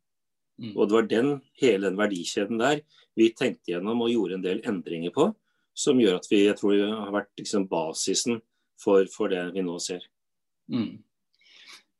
Mm. 0.57 0.73
Og 0.75 0.87
det 0.87 0.95
var 0.95 1.09
den, 1.09 1.33
hele 1.61 1.89
den 1.89 1.99
verdikjeden 1.99 2.61
der 2.61 2.81
vi 3.17 3.31
tenkte 3.33 3.73
gjennom 3.73 4.05
og 4.05 4.13
gjorde 4.13 4.37
en 4.37 4.45
del 4.45 4.61
endringer 4.65 5.13
på, 5.13 5.31
som 5.77 5.99
gjør 6.01 6.19
at 6.19 6.29
vi 6.29 6.43
jeg 6.45 6.57
tror 6.57 6.77
har 6.77 7.11
vært 7.13 7.33
liksom, 7.37 7.67
basisen 7.69 8.39
for, 8.81 9.05
for, 9.13 9.33
det 9.33 9.43
vi 9.55 9.65
nå 9.65 9.77
ser. 9.81 10.05
Mm. 10.69 10.99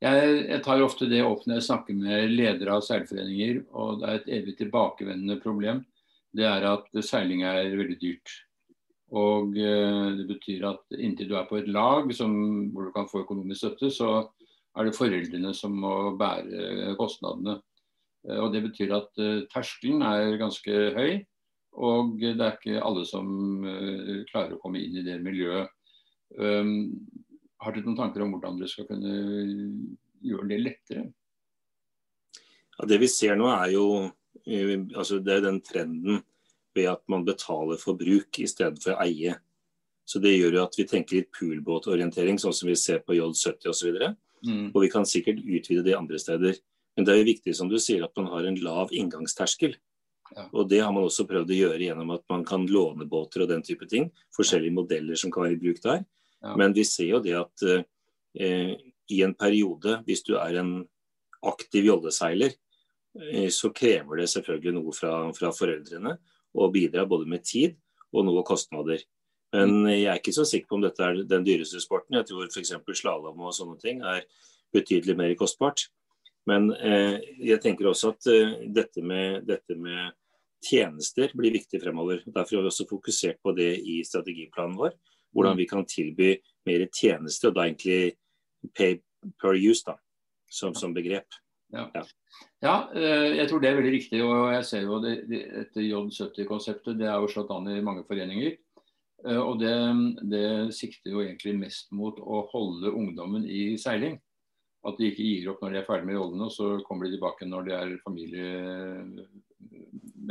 Jeg, 0.02 0.34
jeg, 0.46 0.62
tar 0.66 0.82
ofte 0.86 1.08
det 1.10 1.24
opp 1.26 1.46
når 1.46 1.58
jeg 1.58 1.68
snakker 1.68 1.98
med 1.98 2.34
ledere 2.34 2.78
av 2.78 2.84
seilforeninger, 2.86 3.64
og 3.74 4.02
det 4.02 4.10
er 4.10 4.20
et 4.20 4.34
evig 4.40 4.58
tilbakevendende 4.60 5.40
problem 5.42 5.82
det 6.36 6.46
er 6.48 6.66
at 6.70 6.90
seiling 7.06 7.44
er 7.48 7.76
veldig 7.78 7.98
dyrt. 8.02 8.34
Og 9.16 9.56
eh, 9.56 10.10
det 10.18 10.26
betyr 10.28 10.66
at 10.68 10.98
inntil 11.00 11.30
du 11.32 11.38
er 11.40 11.48
på 11.48 11.62
et 11.62 11.70
lag 11.72 12.10
som, 12.16 12.34
hvor 12.74 12.88
du 12.88 12.92
kan 12.96 13.08
få 13.08 13.24
økonomisk 13.24 13.64
støtte, 13.64 13.92
så 13.94 14.10
er 14.78 14.88
det 14.88 14.98
foreldrene 14.98 15.54
som 15.56 15.78
må 15.80 15.94
bære 16.20 16.96
kostnadene. 17.00 17.60
Eh, 18.28 18.40
og 18.42 18.52
Det 18.54 18.66
betyr 18.68 18.96
at 18.98 19.24
eh, 19.24 19.46
terskelen 19.54 20.04
er 20.04 20.36
ganske 20.42 20.76
høy, 20.98 21.22
og 21.78 22.18
det 22.20 22.36
er 22.42 22.58
ikke 22.58 22.82
alle 22.82 23.06
som 23.06 23.28
klarer 24.32 24.56
å 24.56 24.62
komme 24.64 24.82
inn 24.82 24.98
i 24.98 25.06
det 25.06 25.20
miljøet. 25.22 25.70
Um, 26.34 26.90
har 27.62 27.76
dere 27.76 27.86
noen 27.86 28.00
tanker 28.00 28.24
om 28.26 28.34
hvordan 28.34 28.58
dere 28.58 28.72
skal 28.72 28.88
kunne 28.90 29.14
gjøre 30.26 30.48
det 30.50 30.58
lettere? 30.64 31.04
Ja, 32.78 32.88
det 32.90 32.98
vi 33.02 33.10
ser 33.12 33.38
nå 33.38 33.46
er 33.54 33.76
jo 33.76 33.86
altså 34.48 35.20
Det 35.20 35.34
er 35.34 35.44
den 35.44 35.60
trenden 35.62 36.24
ved 36.76 36.88
at 36.92 37.04
man 37.10 37.26
betaler 37.26 37.80
for 37.82 37.98
bruk 37.98 38.40
i 38.40 38.48
stedet 38.48 38.82
for 38.84 38.96
å 38.96 39.04
eie. 39.04 39.36
Så 40.08 40.22
Det 40.24 40.38
gjør 40.38 40.54
jo 40.54 40.64
at 40.64 40.78
vi 40.78 40.86
tenker 40.88 41.18
litt 41.18 41.32
poolbåtorientering, 41.36 42.40
sånn 42.40 42.56
som 42.56 42.70
vi 42.70 42.76
ser 42.76 43.00
på 43.04 43.18
J70 43.18 43.68
osv. 43.68 43.98
Mm. 44.46 44.72
Og 44.74 44.82
vi 44.86 44.90
kan 44.90 45.06
sikkert 45.06 45.42
utvide 45.44 45.84
det 45.84 45.98
andre 45.98 46.20
steder. 46.20 46.56
Men 46.96 47.06
det 47.06 47.14
er 47.14 47.20
jo 47.20 47.32
viktig 47.34 47.56
som 47.56 47.68
du 47.70 47.78
sier, 47.78 48.06
at 48.06 48.16
man 48.16 48.30
har 48.32 48.48
en 48.48 48.60
lav 48.64 48.94
inngangsterskel. 48.96 49.76
Ja. 50.36 50.48
Og 50.54 50.70
Det 50.70 50.80
har 50.80 50.94
man 50.94 51.04
også 51.04 51.28
prøvd 51.28 51.52
å 51.52 51.58
gjøre 51.58 51.84
gjennom 51.84 52.14
at 52.16 52.24
man 52.30 52.46
kan 52.46 52.66
låne 52.68 53.08
båter 53.08 53.44
og 53.44 53.50
den 53.50 53.64
type 53.64 53.88
ting. 53.88 54.12
Forskjellige 54.36 54.76
modeller 54.76 55.16
som 55.16 55.32
kan 55.32 55.44
være 55.44 55.58
i 55.58 55.62
bruk 55.66 55.82
der. 55.84 56.06
Ja. 56.44 56.56
Men 56.56 56.74
vi 56.74 56.86
ser 56.88 57.12
jo 57.18 57.20
det 57.20 57.36
at 57.36 57.64
eh, 58.40 58.78
i 59.12 59.22
en 59.24 59.36
periode, 59.36 60.02
hvis 60.06 60.24
du 60.24 60.38
er 60.38 60.62
en 60.62 60.72
aktiv 61.44 61.88
jolleseiler, 61.88 62.56
Eh, 62.56 62.67
så 63.54 63.72
krever 63.76 64.22
det 64.22 64.30
selvfølgelig 64.32 64.74
noe 64.76 64.94
fra, 64.96 65.12
fra 65.36 65.52
foreldrene 65.56 66.16
å 66.58 66.70
bidra 66.74 67.06
både 67.10 67.28
med 67.30 67.46
tid 67.46 67.78
og 68.14 68.26
noe 68.28 68.44
kostnader. 68.48 69.02
Men 69.56 69.74
mm. 69.84 69.92
jeg 69.94 70.10
er 70.12 70.20
ikke 70.20 70.36
så 70.36 70.46
sikker 70.48 70.70
på 70.70 70.78
om 70.80 70.84
dette 70.84 71.04
er 71.04 71.22
den 71.30 71.46
dyreste 71.48 71.80
sporten. 71.84 72.18
Jeg 72.20 72.28
tror 72.30 72.50
f.eks. 72.50 72.74
slalåm 73.00 73.44
og 73.46 73.56
sånne 73.56 73.78
ting 73.82 74.04
er 74.04 74.26
betydelig 74.76 75.16
mer 75.20 75.34
kostbart. 75.40 75.88
Men 76.48 76.70
eh, 76.76 77.18
jeg 77.44 77.60
tenker 77.64 77.90
også 77.90 78.14
at 78.16 78.30
eh, 78.32 78.56
dette, 78.76 79.04
med, 79.04 79.44
dette, 79.48 79.76
med, 79.76 80.16
tjenester 80.64 81.32
blir 81.38 81.54
viktig 81.54 81.80
fremover. 81.84 82.24
Derfor 82.26 82.58
har 82.58 82.66
vi 82.66 82.72
også 82.72 82.88
fokusert 82.90 83.38
på 83.46 83.54
det 83.56 83.76
i 83.78 84.00
strategiplanen 84.08 84.78
vår. 84.80 84.96
Hvordan 85.36 85.54
mm. 85.56 85.60
vi 85.62 85.68
kan 85.70 85.86
tilby 85.88 86.30
mer 86.68 86.86
tjenester, 86.88 87.52
og 87.52 87.60
da 87.60 87.68
egentlig 87.68 88.16
pay 88.76 88.98
per 89.42 89.60
use 89.60 89.86
da, 89.86 89.98
som, 90.50 90.74
som 90.76 90.96
begrep. 90.96 91.28
Ja. 91.74 91.90
ja. 92.64 92.76
eh, 92.96 93.34
jeg 93.36 93.50
tror 93.50 93.60
det 93.60 93.70
er 93.70 93.80
veldig 93.80 93.92
riktig. 93.92 94.22
og 94.24 94.54
jeg 94.54 94.66
ser 94.66 94.86
jo 94.86 95.02
det, 95.04 95.18
det, 95.28 95.42
Dette 95.52 95.84
J70-konseptet 95.84 97.00
det 97.00 97.10
er 97.10 97.20
jo 97.20 97.32
slått 97.32 97.52
an 97.56 97.68
i 97.72 97.82
mange 97.84 98.06
foreninger. 98.08 98.56
Eh, 99.26 99.42
og 99.42 99.60
det, 99.62 99.74
det, 100.32 100.48
sikter 100.78 101.12
jo 101.12 101.24
egentlig 101.26 101.58
mest 101.60 101.92
mot 101.92 102.20
å 102.22 102.46
holde 102.54 102.94
ungdommen 102.94 103.48
i 103.50 103.76
seiling. 103.82 104.18
At 104.88 105.00
de 105.00 105.10
ikke 105.10 105.26
gir 105.26 105.50
opp 105.52 105.64
når 105.64 105.74
de 105.74 105.80
er 105.82 105.88
ferdig 105.88 106.08
med 106.08 106.20
rollene, 106.20 106.48
og 106.48 106.54
så 106.54 106.78
kommer 106.88 107.08
de 107.08 107.18
tilbake 107.18 107.48
når 107.50 107.66
de 107.66 107.74
er 107.76 107.96
familie 108.06 108.52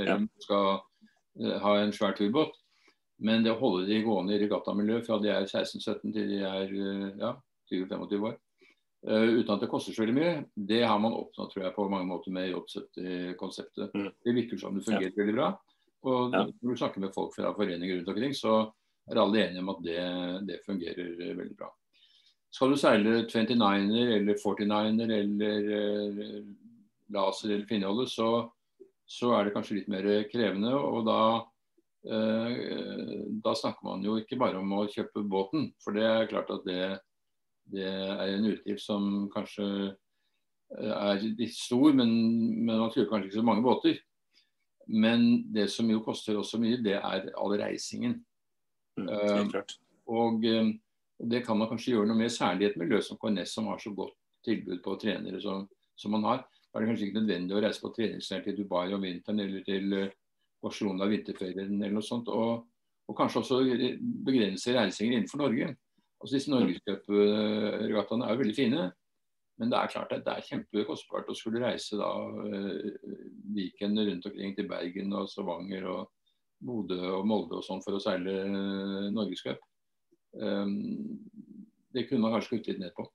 ja. 0.07 0.21
skal 0.45 0.79
eh, 1.43 1.59
ha 1.61 1.77
en 1.83 1.93
svær 1.93 2.17
turbåt. 2.17 2.57
Men 3.17 3.45
det 3.45 3.53
å 3.55 3.61
holde 3.61 3.89
de 3.89 4.03
gående 4.05 4.37
i 4.37 4.41
regattamiljø 4.43 5.01
fra 5.05 5.17
de 5.21 5.31
er 5.33 5.47
16-17 5.49 6.13
til 6.13 6.33
de 6.35 6.41
er 6.45 6.73
ja, 7.17 7.31
20-25 7.73 8.27
år, 8.29 8.35
uten 9.07 9.53
at 9.55 9.63
det 9.63 9.71
koster 9.71 9.95
så 9.95 10.03
veldig 10.03 10.17
mye, 10.17 10.35
det 10.69 10.83
har 10.83 10.99
man 10.99 11.15
oppnådd 11.15 11.53
tror 11.53 11.65
jeg, 11.65 11.75
på 11.77 11.87
mange 11.93 12.09
måter 12.11 12.35
med 12.35 12.51
J70-konseptet. 12.51 13.95
Mm. 13.95 14.09
Det 14.25 14.35
virker 14.35 14.61
som 14.61 14.75
det 14.75 14.83
fungerer 14.87 15.13
ja. 15.13 15.19
veldig 15.21 15.37
bra. 15.37 15.51
Og 16.07 16.35
ja. 16.35 16.43
når 16.47 16.75
du 16.75 16.81
snakker 16.81 17.03
med 17.03 17.15
folk 17.15 17.35
fra 17.35 17.53
foreninger 17.55 18.01
rundt 18.01 18.13
omkring, 18.13 18.35
så 18.35 18.59
er 19.07 19.21
alle 19.23 19.43
enige 19.45 19.63
om 19.63 19.73
at 19.75 19.83
det, 19.87 20.05
det 20.49 20.63
fungerer 20.67 21.35
veldig 21.39 21.57
bra. 21.59 21.71
Skal 22.57 22.73
du 22.73 22.79
seile 22.81 23.17
29-er 23.29 24.15
eller 24.17 24.39
49-er 24.41 25.15
eller 25.19 25.71
uh, 25.71 26.47
laser 27.13 27.53
eller 27.53 27.67
finneholde, 27.69 28.07
så, 28.11 28.31
så, 29.07 29.35
er 29.37 29.47
det 29.47 29.55
kanskje 29.55 29.81
litt 29.81 29.91
mer 29.93 30.07
krevende. 30.31 30.73
Og 30.75 31.05
da, 31.07 31.21
eh, 32.11 32.57
da 33.45 33.55
snakker 33.55 33.87
man 33.87 34.03
jo 34.03 34.17
ikke 34.21 34.39
bare 34.41 34.59
om 34.59 34.73
å 34.75 34.87
kjøpe 34.91 35.23
båten, 35.23 35.69
for 35.85 35.97
det 35.97 36.07
er 36.07 36.31
klart 36.31 36.51
at 36.55 36.67
det 36.67 36.81
det 37.73 37.87
er 37.87 38.33
en 38.33 38.49
utgift 38.53 38.85
som 38.85 39.27
kanskje 39.33 39.67
eh, 39.87 40.93
er 40.93 41.23
litt 41.25 41.55
stor, 41.57 41.93
men, 41.97 42.13
men 42.63 42.79
man 42.79 42.93
tror 42.95 43.09
kanskje 43.11 43.31
ikke 43.31 43.41
så 43.41 43.47
mange 43.47 43.65
båter. 43.67 43.99
Men 44.87 45.53
det 45.53 45.67
som 45.75 45.89
jo 45.91 46.03
koster 46.07 46.39
også 46.39 46.61
mye, 46.63 46.79
det 46.83 46.95
er 47.01 47.31
all 47.35 47.57
reisingen. 47.59 48.21
Mm, 48.97 49.09
uh, 49.11 49.57
og 50.15 50.45
uh, 50.47 50.69
det 51.19 51.43
kan 51.45 51.59
man 51.59 51.69
kanskje 51.69 51.97
gjøre 51.97 52.11
noe 52.13 52.21
med, 52.21 52.33
særlig 52.33 52.69
et 52.69 52.79
miljø 52.81 53.01
som 53.03 53.19
KNS, 53.21 53.57
som 53.57 53.67
har 53.73 53.83
så 53.83 53.91
godt 53.97 54.15
tilbud 54.47 54.79
på 54.85 54.95
trenere 55.03 55.41
som, 55.43 55.67
som 55.99 56.15
man 56.15 56.29
har. 56.29 56.45
Da 56.71 56.79
er 56.79 56.85
det 56.85 56.93
kanskje 56.93 57.09
ikke 57.09 57.19
nødvendig 57.19 57.57
å 57.57 57.65
reise 57.65 57.83
på 57.83 57.91
treningsleir 57.97 58.47
til 58.47 58.57
Dubai 58.61 58.95
om 58.95 59.03
vinteren 59.03 59.43
eller 59.43 59.67
til 59.67 59.99
uh, 60.07 60.15
Barcelona 60.63 61.11
vinterferien 61.11 61.75
eller 61.75 61.99
noe 61.99 62.07
sånt. 62.07 62.31
Og, 62.31 62.63
og 63.11 63.19
kanskje 63.19 63.43
også 63.43 63.61
begrense 64.27 64.79
reisinger 64.79 65.19
innenfor 65.19 65.43
Norge. 65.43 65.75
Altså 66.27 66.41
Disse 66.41 66.51
norgescupregattaene 66.51 68.27
er 68.27 68.33
jo 68.35 68.39
veldig 68.41 68.55
fine. 68.57 68.85
Men 69.61 69.71
det 69.71 69.79
er 69.79 69.93
klart 69.93 70.11
at 70.13 70.25
det 70.27 70.33
er 70.33 70.49
kjempekostbart 70.49 71.31
å 71.31 71.37
skulle 71.39 71.63
reise 71.63 71.97
da 72.01 72.09
uh, 72.27 72.97
Viken 73.55 73.95
rundt 73.95 74.27
omkring 74.27 74.57
til 74.57 74.67
Bergen 74.69 75.15
og 75.15 75.31
Stavanger 75.31 75.87
og 75.87 76.11
Bodø 76.67 76.99
og 77.21 77.29
Molde 77.31 77.61
og 77.61 77.65
sånn 77.65 77.85
for 77.85 77.95
å 77.95 78.03
seile 78.03 78.35
uh, 78.43 79.07
norgescup. 79.15 79.63
Um, 80.35 80.75
det 81.95 82.09
kunne 82.09 82.27
man 82.27 82.35
kanskje 82.35 82.57
kuttet 82.57 82.75
litt 82.75 82.83
ned 82.83 82.97
på. 82.99 83.07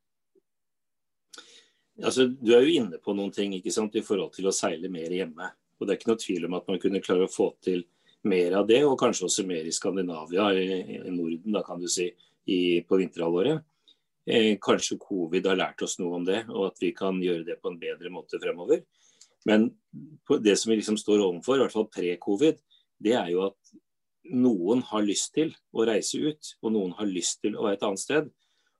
Altså, 2.00 2.30
du 2.32 2.56
er 2.56 2.64
jo 2.64 2.80
inne 2.80 3.04
på 3.04 3.14
noen 3.20 3.36
ting 3.36 3.60
ikke 3.60 3.76
sant, 3.76 4.00
i 4.00 4.08
forhold 4.08 4.32
til 4.40 4.48
å 4.48 4.56
seile 4.56 4.90
mer 4.90 5.12
hjemme. 5.12 5.52
Og 5.78 5.84
Det 5.84 5.94
er 5.94 6.00
ikke 6.00 6.14
noe 6.14 6.26
tvil 6.26 6.48
om 6.48 6.58
at 6.64 6.72
man 6.72 6.80
kunne 6.80 7.04
klare 7.04 7.28
å 7.28 7.36
få 7.36 7.52
til 7.60 7.84
mer 8.24 8.56
av 8.64 8.72
det, 8.72 8.86
og 8.88 8.96
kanskje 9.04 9.28
også 9.28 9.50
mer 9.52 9.68
i 9.68 9.76
Skandinavia, 9.76 10.48
i 10.56 11.02
Norden, 11.12 11.52
da 11.52 11.68
kan 11.68 11.84
du 11.84 11.92
si 11.92 12.08
i, 12.50 12.82
på 12.88 13.00
vinterhalvåret. 13.02 13.62
Eh, 14.30 14.56
kanskje 14.62 15.00
covid 15.02 15.48
har 15.50 15.60
lært 15.60 15.82
oss 15.82 15.98
noe 16.00 16.20
om 16.20 16.26
det, 16.26 16.44
og 16.50 16.72
at 16.72 16.82
vi 16.82 16.92
kan 16.96 17.22
gjøre 17.22 17.46
det 17.48 17.58
på 17.62 17.72
en 17.72 17.80
bedre 17.82 18.12
måte 18.14 18.40
fremover. 18.42 18.84
Men 19.50 19.72
det 20.44 20.58
som 20.60 20.70
vi 20.70 20.78
liksom 20.78 21.00
står 21.02 21.24
overfor, 21.24 21.58
i 21.58 21.64
hvert 21.64 21.74
fall 21.74 21.90
pre-covid, 21.90 22.60
det 23.02 23.16
er 23.18 23.32
jo 23.34 23.48
at 23.48 23.74
noen 24.32 24.84
har 24.92 25.02
lyst 25.04 25.34
til 25.34 25.50
å 25.74 25.86
reise 25.90 26.22
ut, 26.22 26.54
og 26.62 26.76
noen 26.76 26.94
har 27.00 27.10
lyst 27.10 27.42
til 27.42 27.58
å 27.58 27.66
være 27.66 27.80
et 27.80 27.88
annet 27.88 28.04
sted. 28.04 28.30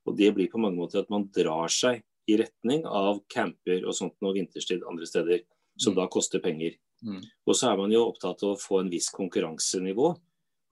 Og 0.06 0.18
det 0.18 0.30
blir 0.36 0.50
på 0.52 0.62
mange 0.62 0.78
måter 0.78 1.02
at 1.02 1.10
man 1.14 1.28
drar 1.34 1.72
seg 1.74 2.04
i 2.30 2.38
retning 2.40 2.86
av 2.86 3.24
camper 3.32 3.82
og 3.86 3.98
sånt 3.98 4.16
noe 4.22 4.36
vinterstid 4.38 4.86
andre 4.88 5.10
steder, 5.10 5.44
som 5.80 5.96
mm. 5.96 6.00
da 6.00 6.08
koster 6.14 6.44
penger. 6.44 6.78
Mm. 7.02 7.22
Og 7.50 7.58
så 7.58 7.72
er 7.72 7.80
man 7.82 7.94
jo 7.94 8.06
opptatt 8.06 8.44
av 8.46 8.54
å 8.54 8.62
få 8.62 8.82
en 8.82 8.92
viss 8.94 9.10
konkurransenivå, 9.14 10.14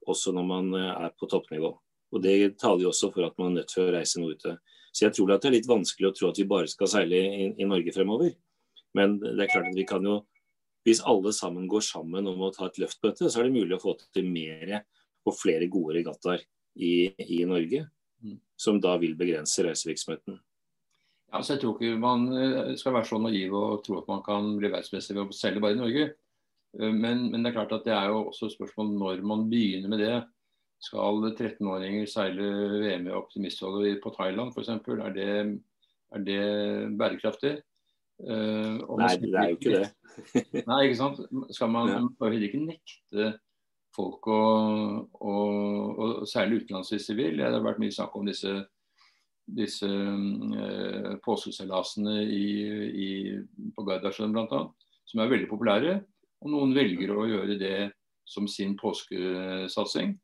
også 0.10 0.34
når 0.36 0.46
man 0.46 0.74
eh, 0.77 0.91
er 1.08 1.15
på 1.17 1.29
toppnivå. 1.29 1.74
Og 2.10 2.24
Det 2.24 2.58
taler 2.58 2.88
jo 2.88 2.92
også 2.94 3.12
for 3.13 3.28
at 3.28 3.38
man 3.38 3.51
er 3.51 3.62
nødt 3.62 3.74
til 3.74 3.86
å 3.86 3.94
reise 3.94 4.22
noe 4.22 4.36
ute. 4.38 4.56
Så 4.89 5.06
jeg 5.06 5.16
tror 5.16 5.36
at 5.36 5.44
det 5.44 5.51
er 5.51 5.58
litt 5.60 5.70
vanskelig 5.70 6.10
å 6.10 6.16
tro 6.18 6.30
at 6.32 6.39
vi 6.42 6.48
bare 6.50 6.70
skal 6.72 6.89
seile 6.89 7.20
i, 7.20 7.50
i 7.62 7.68
Norge 7.70 7.94
fremover. 7.94 8.34
Men 8.98 9.20
det 9.22 9.36
er 9.46 9.51
klart 9.51 9.70
at 9.70 9.78
vi 9.78 9.86
kan 9.88 10.06
jo, 10.06 10.24
hvis 10.88 11.04
alle 11.06 11.34
sammen 11.36 11.68
går 11.70 11.84
sammen 11.86 12.28
om 12.32 12.42
å 12.42 12.54
ta 12.56 12.66
et 12.68 12.80
løft 12.82 12.98
på 13.01 13.12
dette, 13.12 13.30
så 13.30 13.42
er 13.42 13.50
det 13.50 13.58
mulig 13.60 13.78
å 13.78 13.84
få 13.84 13.94
til 14.01 14.30
mer 14.32 14.80
og 15.28 15.36
flere 15.38 15.70
gode 15.70 16.00
regattaer 16.00 16.42
i, 16.80 17.12
i, 17.28 17.44
Norge. 17.46 17.86
Mm. 18.24 18.39
Som 18.60 18.80
da 18.84 18.96
vil 19.00 19.13
begrense 19.20 19.63
reisevirksomheten. 19.63 20.39
Ja, 21.30 21.44
så 21.44 21.54
Jeg 21.54 21.62
tror 21.62 21.78
ikke 21.78 22.01
man 22.01 22.25
eh, 22.34 22.74
skal 22.80 22.96
være 22.96 23.08
så 23.08 23.20
naiv 23.22 23.54
og 23.54 23.84
tro 23.86 24.00
at 24.00 24.10
man 24.10 24.24
kan 24.25 24.50
bli 24.58 24.72
verdensmester 24.72 25.16
ved 25.16 25.30
å 25.30 25.38
selge 25.38 25.62
bare 25.63 25.78
i 25.78 25.80
Norge. 25.80 26.08
Eh, 26.80 26.89
men, 26.89 27.30
men, 27.30 27.44
det 27.44 27.51
er 27.51 27.60
klart 27.60 27.75
at 27.78 27.86
det 27.86 27.94
er 27.94 28.10
jo 28.10 28.25
også 28.32 28.50
spørsmål 28.56 28.92
når 28.98 29.24
man 29.30 29.46
begynner 29.51 29.94
med 29.94 30.01
det. 30.04 30.16
Skal 30.79 31.25
13-åringer 31.33 32.07
seile 32.07 32.45
VM 32.79 33.09
i 33.09 33.15
optimistholdet 33.15 34.00
på 34.03 34.13
Thailand 34.15 34.53
f.eks.? 34.53 34.69
Er, 34.71 35.12
det, 35.15 35.31
er 36.15 36.24
det 36.24 36.43
bærekraftig? 37.00 37.57
Uh, 38.19 38.79
Nei, 39.00 39.13
det 39.19 39.33
er 39.36 39.51
jo 39.51 39.57
ikke 39.57 39.75
det. 39.75 40.63
Nei, 40.67 40.79
ikke 40.88 41.00
sant. 41.00 41.19
Skal 41.55 41.71
man 41.71 41.91
ja. 41.91 42.00
heller 42.24 42.48
ikke 42.48 42.62
nekte 42.63 43.29
folk 43.95 44.27
å, 44.31 44.39
å, 45.19 45.36
å 45.91 46.09
seile 46.29 46.62
utenlands 46.62 46.93
hvis 46.95 47.09
de 47.12 47.17
vil? 47.19 47.39
Det 47.39 47.48
har 47.48 47.63
vært 47.65 47.83
mye 47.83 47.95
snakk 47.95 48.15
om 48.19 48.27
disse, 48.27 48.55
disse 49.59 49.88
uh, 49.89 51.12
påskeseilasene 51.27 52.24
på 53.75 53.88
Gardasjøen 53.88 54.36
bl.a., 54.36 54.63
som 55.09 55.24
er 55.24 55.36
veldig 55.36 55.51
populære. 55.51 56.00
Og 56.39 56.55
noen 56.55 56.71
velger 56.75 57.12
å 57.12 57.27
gjøre 57.27 57.59
det 57.59 57.77
som 58.29 58.48
sin 58.48 58.77
påskesatsing 58.79 60.15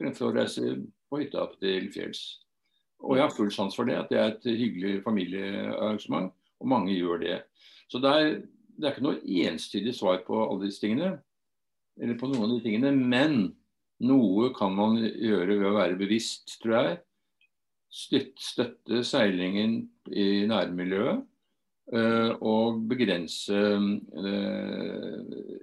fremfor 0.00 0.30
å 0.30 0.36
reise 0.36 0.78
på 1.10 1.20
hytta 1.22 1.46
til 1.60 1.90
fjells. 1.94 2.22
Og 3.04 3.18
jeg 3.18 3.26
har 3.26 3.34
full 3.34 3.52
sans 3.52 3.74
for 3.76 3.88
det, 3.88 3.98
at 4.00 4.10
det 4.10 4.20
er 4.20 4.32
et 4.32 4.46
hyggelig 4.48 5.02
familiearrangement, 5.04 6.32
og 6.60 6.70
mange 6.70 6.94
gjør 6.94 7.20
det. 7.20 7.40
Så 7.92 8.00
det 8.02 8.12
er, 8.12 8.30
det 8.78 8.88
er 8.88 8.94
ikke 8.94 9.06
noe 9.06 9.40
enstydig 9.44 9.94
svar 9.96 10.22
på 10.26 10.38
alle 10.46 10.68
disse 10.68 10.82
tingene, 10.84 11.18
eller 12.00 12.18
på 12.18 12.30
noen 12.30 12.48
av 12.48 12.54
de 12.56 12.62
tingene. 12.64 12.94
Men 12.96 13.36
noe 14.04 14.50
kan 14.56 14.74
man 14.74 14.98
gjøre 15.02 15.58
ved 15.58 15.68
å 15.68 15.76
være 15.76 16.00
bevisst, 16.00 16.56
tror 16.62 16.78
jeg. 16.78 16.96
Støtte, 17.94 18.42
støtte 18.42 19.04
seilingen 19.06 19.84
i 20.10 20.44
nærmiljøet. 20.50 21.22
Uh, 21.92 22.32
og 22.40 22.78
begrense 22.88 23.52
uh, 23.52 25.16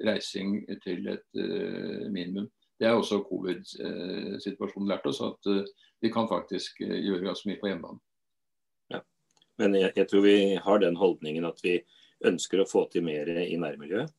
reising 0.06 0.60
til 0.84 1.08
et 1.10 1.40
uh, 1.42 2.06
minimum. 2.14 2.46
Det 2.82 2.88
er 2.90 2.98
også 2.98 3.20
covid-situasjonen 3.30 4.90
lært 4.90 5.06
oss, 5.06 5.20
at 5.22 5.50
eh, 5.52 5.68
vi 6.02 6.10
kan 6.14 6.26
faktisk 6.30 6.82
eh, 6.82 6.98
gjøre 6.98 7.28
ganske 7.28 7.50
mye 7.50 7.60
på 7.62 7.70
hjemmebane. 7.70 8.02
Ja. 8.90 9.04
Men 9.62 9.78
jeg, 9.78 9.92
jeg, 10.00 10.08
tror 10.10 10.24
vi 10.26 10.38
har 10.66 10.82
den 10.82 10.98
holdningen 10.98 11.46
at 11.46 11.62
vi 11.62 11.76
ønsker 12.26 12.64
å 12.64 12.70
få 12.70 12.88
til 12.90 13.06
mer 13.06 13.30
i 13.44 13.60
nærmiljøet. 13.62 14.10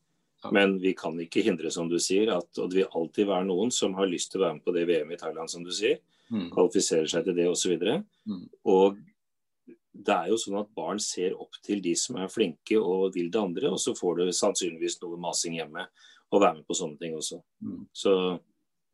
Ja. 0.43 0.51
Men 0.55 0.77
vi 0.83 0.93
kan 0.95 1.19
ikke 1.19 1.43
hindre, 1.43 1.71
som 1.75 1.91
du 1.91 1.97
sier, 2.03 2.31
at 2.37 2.49
det 2.55 2.69
vil 2.77 2.95
alltid 2.95 3.27
være 3.27 3.49
noen 3.49 3.71
som 3.71 3.95
har 3.99 4.07
lyst 4.07 4.31
til 4.31 4.41
å 4.41 4.45
være 4.45 4.57
med 4.59 4.65
på 4.65 4.75
det 4.75 4.85
VM 4.87 5.11
i 5.11 5.19
Thailand, 5.19 5.51
som 5.51 5.67
du 5.67 5.71
sier. 5.75 5.99
Mm. 6.31 6.47
Kvalifiserer 6.55 7.11
seg 7.11 7.27
til 7.27 7.35
det 7.37 7.49
osv. 7.51 7.75
Og, 7.75 8.07
mm. 8.31 8.47
og 8.71 9.03
det 10.07 10.15
er 10.15 10.31
jo 10.31 10.39
sånn 10.39 10.61
at 10.61 10.71
barn 10.75 11.03
ser 11.03 11.35
opp 11.35 11.59
til 11.63 11.83
de 11.83 11.93
som 11.99 12.15
er 12.19 12.31
flinke 12.31 12.79
og 12.79 13.11
vil 13.15 13.27
det 13.31 13.43
andre, 13.43 13.75
og 13.75 13.83
så 13.83 13.91
får 13.95 14.19
du 14.23 14.25
sannsynligvis 14.31 15.01
noe 15.03 15.19
masing 15.21 15.59
hjemme 15.59 15.83
og 16.33 16.41
være 16.41 16.59
med 16.61 16.67
på 16.67 16.79
sånne 16.79 16.97
ting 16.99 17.15
også. 17.19 17.43
Mm. 17.63 17.83
Så 17.93 18.15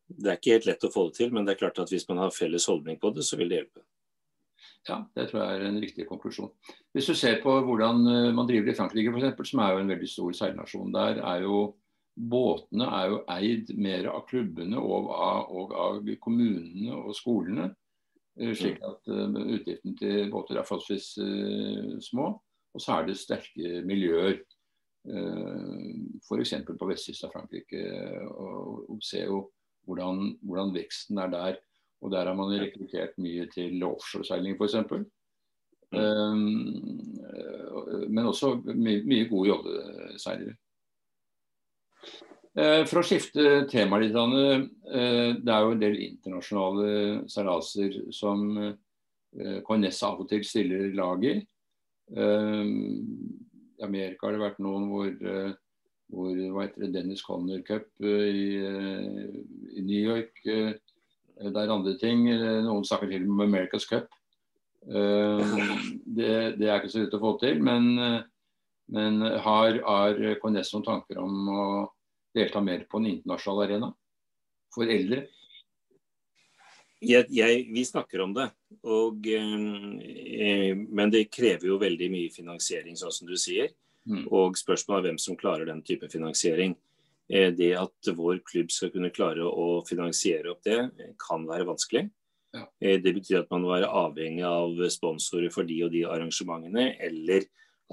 det 0.10 0.32
er 0.32 0.39
ikke 0.39 0.58
helt 0.58 0.68
lett 0.70 0.86
å 0.88 0.92
få 0.94 1.06
det 1.10 1.20
til, 1.20 1.32
men 1.34 1.46
det 1.46 1.54
er 1.54 1.62
klart 1.62 1.80
at 1.84 1.92
hvis 1.94 2.08
man 2.10 2.22
har 2.24 2.34
felles 2.34 2.66
holdning 2.70 3.00
på 3.01 3.12
det, 3.13 3.25
så 3.28 3.38
vil 3.39 3.51
det 3.51 3.62
hjelpe. 3.62 3.84
Ja, 4.88 5.04
det 5.16 5.28
tror 5.30 5.44
jeg 5.44 5.58
er 5.58 5.68
en 5.68 5.82
riktig 5.82 6.08
konklusjon. 6.10 6.50
Hvis 6.96 7.10
du 7.12 7.13
ser 7.18 7.42
på 7.44 7.54
hvordan 7.68 8.00
eh, 8.10 8.30
man 8.36 8.48
driver 8.50 8.72
i 8.72 8.78
Frankrike 8.78 9.12
f.eks., 9.13 9.51
som 9.51 9.62
er 9.63 9.74
jo 9.74 9.84
en 9.84 9.92
veldig 9.92 10.10
stor 10.10 10.38
seilnasjon, 10.39 10.94
der 10.96 11.22
er 11.22 11.44
jo 11.46 11.60
båtene 12.20 12.88
er 12.98 13.12
jo 13.13 13.20
eid 13.32 13.70
mer 13.80 14.10
av 14.12 14.25
klubbene 14.28 14.80
og 14.80 15.12
av, 15.13 15.51
og 15.56 15.75
av 15.78 16.10
kommunene 16.24 16.96
og 16.96 17.13
skolene. 17.16 17.70
Eh, 18.39 18.56
slik 18.58 18.80
mm. 18.80 18.88
at 18.89 19.12
uh, 19.13 19.39
utgiftene 19.60 20.00
til 20.00 20.32
båter 20.34 20.60
er 20.60 20.68
forholdsvis 20.68 21.12
uh, 21.22 22.00
små. 22.04 22.32
Og 22.74 22.84
så 22.84 22.98
er 22.98 23.08
det 23.08 23.20
sterke 23.20 23.84
miljøer. 23.88 24.39
F.eks. 25.10 26.51
på 26.68 26.88
vestkysten 26.89 27.30
av 27.30 27.32
Frankrike. 27.34 27.80
Og, 28.30 28.84
og 28.92 29.00
se 29.04 29.24
jo 29.24 29.39
hvordan, 29.88 30.38
hvordan, 30.42 30.74
veksten 30.76 31.18
er 31.22 31.32
der. 31.34 31.60
Og 32.02 32.12
der 32.12 32.30
har 32.30 32.36
man 32.36 32.54
rekruttert 32.56 33.18
mye 33.20 33.48
til 33.52 33.84
offshoreseiling 33.84 34.56
f.eks. 34.56 34.76
Um, 35.90 36.44
men 38.08 38.26
også 38.30 38.54
mye, 38.62 39.02
mye 39.04 39.28
gode 39.30 39.50
jobbeseilere. 39.50 40.56
Uh, 42.60 42.84
for 42.90 43.02
å 43.02 43.06
skifte 43.06 43.64
tema 43.70 44.00
litt, 44.02 44.16
uh, 44.16 44.64
det 45.38 45.54
er 45.54 45.66
jo 45.66 45.74
en 45.74 45.82
del 45.82 45.98
internasjonale 46.02 46.92
seilaser 47.30 48.00
som 48.16 48.46
uh, 48.58 49.60
KNS 49.66 50.04
av 50.08 50.24
og 50.24 50.30
til 50.32 50.46
stiller 50.48 50.94
lag 50.98 51.26
i. 51.26 51.40
I 52.10 53.84
Amerika 53.86 54.26
har 54.26 54.34
det 54.34 54.42
vært 54.42 54.64
noen 54.66 54.88
hvor, 54.90 55.12
hvor 56.10 56.34
hva 56.34 56.66
heter 56.66 56.86
det, 56.86 56.94
Dennis 56.96 57.24
Conner 57.25 57.62
Cup 57.66 57.88
i, 58.01 58.58
i 59.78 59.84
New 59.86 60.00
York. 60.00 60.42
Det 60.44 61.54
er 61.54 61.74
andre 61.74 61.94
ting. 62.01 62.25
Noen 62.66 62.88
snakker 62.88 63.12
til 63.12 63.28
om 63.30 63.44
America's 63.46 63.86
Cup. 63.89 64.10
Det, 64.89 66.34
det, 66.58 66.66
er 66.66 66.80
ikke 66.80 66.92
så 66.92 67.04
lett 67.04 67.13
å 67.13 67.22
få 67.22 67.36
til. 67.44 67.62
Men, 67.62 67.92
men 68.89 69.22
har, 69.46 69.80
har 69.86 70.20
KNS 70.42 70.74
noen 70.74 70.88
tanker 70.88 71.22
om 71.22 71.54
å 71.54 71.66
delta 72.36 72.62
mer 72.62 72.86
på 72.89 73.00
en 73.00 73.10
internasjonal 73.13 73.68
arena 73.68 73.92
for 74.74 74.89
eldre? 74.89 75.25
Jeg, 77.00 77.30
jeg, 77.32 77.62
vi 77.72 77.86
snakker 77.88 78.25
om 78.25 78.34
det, 78.36 78.50
og, 78.84 79.24
eh, 79.32 80.74
men 80.75 81.13
det 81.13 81.30
krever 81.32 81.70
jo 81.70 81.78
veldig 81.80 82.10
mye 82.12 82.34
finansiering, 82.34 82.98
sånn 83.00 83.13
som 83.16 83.30
du 83.30 83.38
sier. 83.39 83.72
Mm. 84.10 84.25
Og 84.34 84.58
spørsmålet 84.58 85.04
er 85.04 85.08
hvem 85.10 85.20
som 85.22 85.38
klarer 85.39 85.70
den 85.70 85.84
type 85.86 86.10
finansiering. 86.12 86.75
Eh, 87.30 87.51
det 87.54 87.75
at 87.78 88.12
vår 88.18 88.42
klubb 88.48 88.74
skal 88.74 88.92
kunne 88.94 89.13
klare 89.13 89.46
å 89.46 89.84
finansiere 89.88 90.54
opp 90.54 90.63
det, 90.66 90.80
kan 91.22 91.46
være 91.50 91.68
vanskelig. 91.70 92.08
Ja. 92.56 92.66
Eh, 92.82 92.98
det 93.01 93.13
betyr 93.20 93.44
at 93.44 93.51
man 93.54 93.63
må 93.66 93.74
være 93.75 93.92
avhengig 93.94 94.46
av 94.48 94.82
sponsorer 94.89 95.54
for 95.54 95.70
de 95.70 95.84
og 95.86 95.94
de 95.94 96.06
arrangementene, 96.10 96.92
eller 97.06 97.46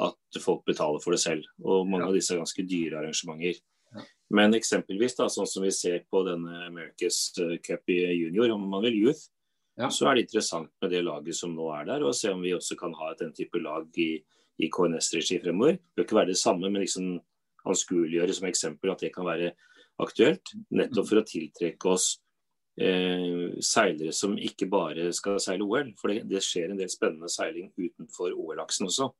at 0.06 0.40
folk 0.42 0.64
betaler 0.68 1.00
for 1.04 1.16
det 1.16 1.23
selv. 1.23 1.49
Og 1.64 1.88
mange 1.88 2.06
ja. 2.06 2.11
av 2.11 2.16
disse 2.16 2.35
er 2.35 2.42
ganske 2.42 2.64
dyre 2.68 3.00
arrangementer. 3.00 3.61
Men 4.35 4.56
eksempelvis, 4.56 5.14
da, 5.18 5.28
sånn 5.30 5.46
som 5.46 5.62
vi 5.62 5.70
ser 5.75 6.02
på 6.11 6.25
denne 6.26 6.64
America's 6.66 7.30
eh, 7.42 7.58
Cup 7.62 7.92
i 7.92 8.00
junior, 8.16 8.50
om 8.56 8.64
man 8.73 8.82
vil 8.88 8.99
youth, 9.04 9.28
ja. 9.78 9.90
så 9.92 10.08
er 10.08 10.16
det 10.16 10.26
interessant 10.26 10.73
med 10.82 10.92
det 10.92 11.04
laget 11.06 11.38
som 11.38 11.54
nå 11.54 11.68
er 11.76 11.87
der, 11.92 12.06
og 12.06 12.16
se 12.16 12.32
om 12.32 12.42
vi 12.42 12.54
også 12.56 12.78
kan 12.80 12.96
ha 12.99 13.12
den 13.20 13.32
type 13.37 13.61
lag 13.62 13.87
i, 14.02 14.16
i 14.62 14.68
KNS-regi 14.72 15.40
fremover. 15.42 15.78
Det 15.78 15.96
bør 15.96 16.06
ikke 16.06 16.18
være 16.20 16.32
det 16.32 16.40
samme, 16.40 16.70
men 16.70 16.82
liksom 16.82 17.16
anskueliggjøre 17.66 18.36
som 18.36 18.46
eksempel 18.48 18.92
at 18.92 19.02
det 19.04 19.12
kan 19.14 19.26
være 19.26 19.52
aktuelt. 20.02 20.54
Nettopp 20.76 21.10
for 21.10 21.20
å 21.20 21.26
tiltrekke 21.26 21.90
oss 21.92 22.08
eh, 22.80 23.56
seilere 23.64 24.14
som 24.16 24.36
ikke 24.38 24.68
bare 24.72 25.10
skal 25.16 25.40
seile 25.42 25.66
OL. 25.66 25.92
For 26.00 26.12
det, 26.12 26.25
det 26.30 26.44
skjer 26.44 26.72
en 26.72 26.80
del 26.80 26.92
spennende 26.92 27.30
seiling 27.32 27.72
utenfor 27.76 28.36
OL-aksen 28.36 28.88
også, 28.88 29.10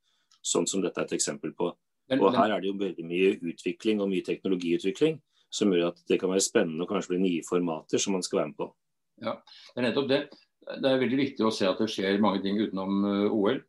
sånn 0.41 0.69
som 0.71 0.85
dette 0.85 1.03
er 1.03 1.11
et 1.11 1.17
eksempel 1.19 1.55
på. 1.57 1.73
Og 2.17 2.29
her 2.37 2.53
er 2.55 2.63
det 2.63 2.71
jo 2.71 2.79
veldig 2.79 3.05
mye 3.07 3.33
utvikling 3.51 4.03
og 4.03 4.13
mye 4.13 4.25
teknologiutvikling 4.27 5.19
som 5.53 5.73
gjør 5.73 5.91
at 5.91 6.03
det 6.11 6.19
kan 6.21 6.31
være 6.31 6.45
spennende 6.45 6.85
og 6.85 6.91
kanskje 6.91 7.15
bli 7.15 7.23
nye 7.23 7.47
formater 7.47 8.03
som 8.03 8.15
man 8.17 8.25
skal 8.25 8.43
være 8.43 8.53
med 8.53 8.59
på. 8.61 8.69
Ja, 9.25 9.33
Det 9.75 9.81
er 9.81 9.87
nettopp 9.89 10.09
det. 10.11 10.21
Det 10.67 10.91
er 10.91 11.01
veldig 11.01 11.19
viktig 11.19 11.47
å 11.47 11.53
se 11.55 11.67
at 11.69 11.79
det 11.81 11.89
skjer 11.91 12.21
mange 12.23 12.43
ting 12.45 12.59
utenom 12.59 13.05
uh, 13.07 13.35
OL. 13.35 13.61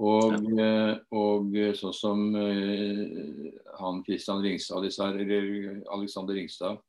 Og, 0.00 0.38
uh, 0.56 0.94
og, 1.12 1.52
sånn 1.76 1.94
som 1.96 2.22
uh, 2.32 3.50
han 3.76 4.00
Kristian 4.06 4.40
Ringstad, 4.44 4.88
eller 5.02 5.82
Alexander 5.92 6.38
Ringstad, 6.38 6.80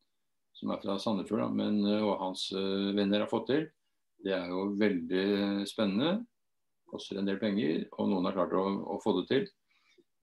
som 0.55 0.71
er 0.71 0.79
fra 0.83 0.95
Sandefjord, 1.01 1.51
men, 1.57 1.81
og 2.05 2.21
hans 2.21 2.45
venner 2.53 3.25
har 3.25 3.31
fått 3.31 3.49
til, 3.49 3.65
det 4.23 4.31
er 4.37 4.47
jo 4.53 4.69
veldig 4.79 5.65
spennende. 5.67 6.21
Koster 6.87 7.19
en 7.19 7.27
del 7.27 7.39
penger, 7.41 7.87
og 7.97 8.11
noen 8.11 8.29
har 8.29 8.37
klart 8.37 8.55
å, 8.55 8.63
å 8.93 8.99
få 9.03 9.17
det 9.17 9.25
til. 9.31 9.47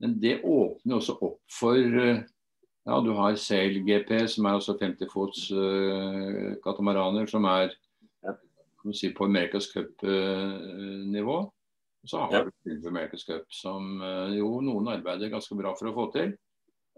Men 0.00 0.16
det 0.22 0.38
åpner 0.46 0.96
også 0.96 1.18
opp 1.20 1.40
for 1.52 1.76
eh, 1.76 2.22
ja, 2.88 2.98
du 3.04 3.10
har 3.18 3.36
Sail 3.36 3.82
GP, 3.84 4.14
som 4.32 4.48
er 4.48 4.56
også 4.56 4.78
50 4.80 5.10
fots 5.12 5.50
uh, 5.52 6.56
katamaraner, 6.64 7.28
som 7.28 7.44
er 7.44 7.74
si, 8.96 9.10
på 9.12 9.28
America's 9.28 9.68
Cup-nivå. 9.68 11.36
Uh, 12.00 12.06
så 12.08 12.22
har 12.24 12.36
ja. 12.36 12.44
du 12.64 12.88
America's 12.88 13.26
Cup, 13.26 13.48
som 13.52 14.00
uh, 14.02 14.30
jo 14.34 14.60
noen 14.64 14.88
arbeider 14.96 15.32
ganske 15.32 15.56
bra 15.58 15.74
for 15.78 15.90
å 15.90 15.96
få 15.96 16.06
til. 16.16 16.34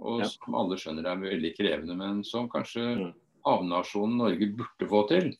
Og 0.02 0.22
ja. 0.22 0.28
som 0.30 0.56
alle 0.58 0.78
skjønner 0.80 1.06
er 1.06 1.20
veldig 1.20 1.52
krevende, 1.58 1.96
men 1.98 2.22
som 2.26 2.48
kanskje 2.50 2.86
mm. 2.98 3.10
havnasjonen 3.46 4.18
Norge 4.24 4.48
burde 4.56 4.88
få 4.90 5.04
til. 5.10 5.34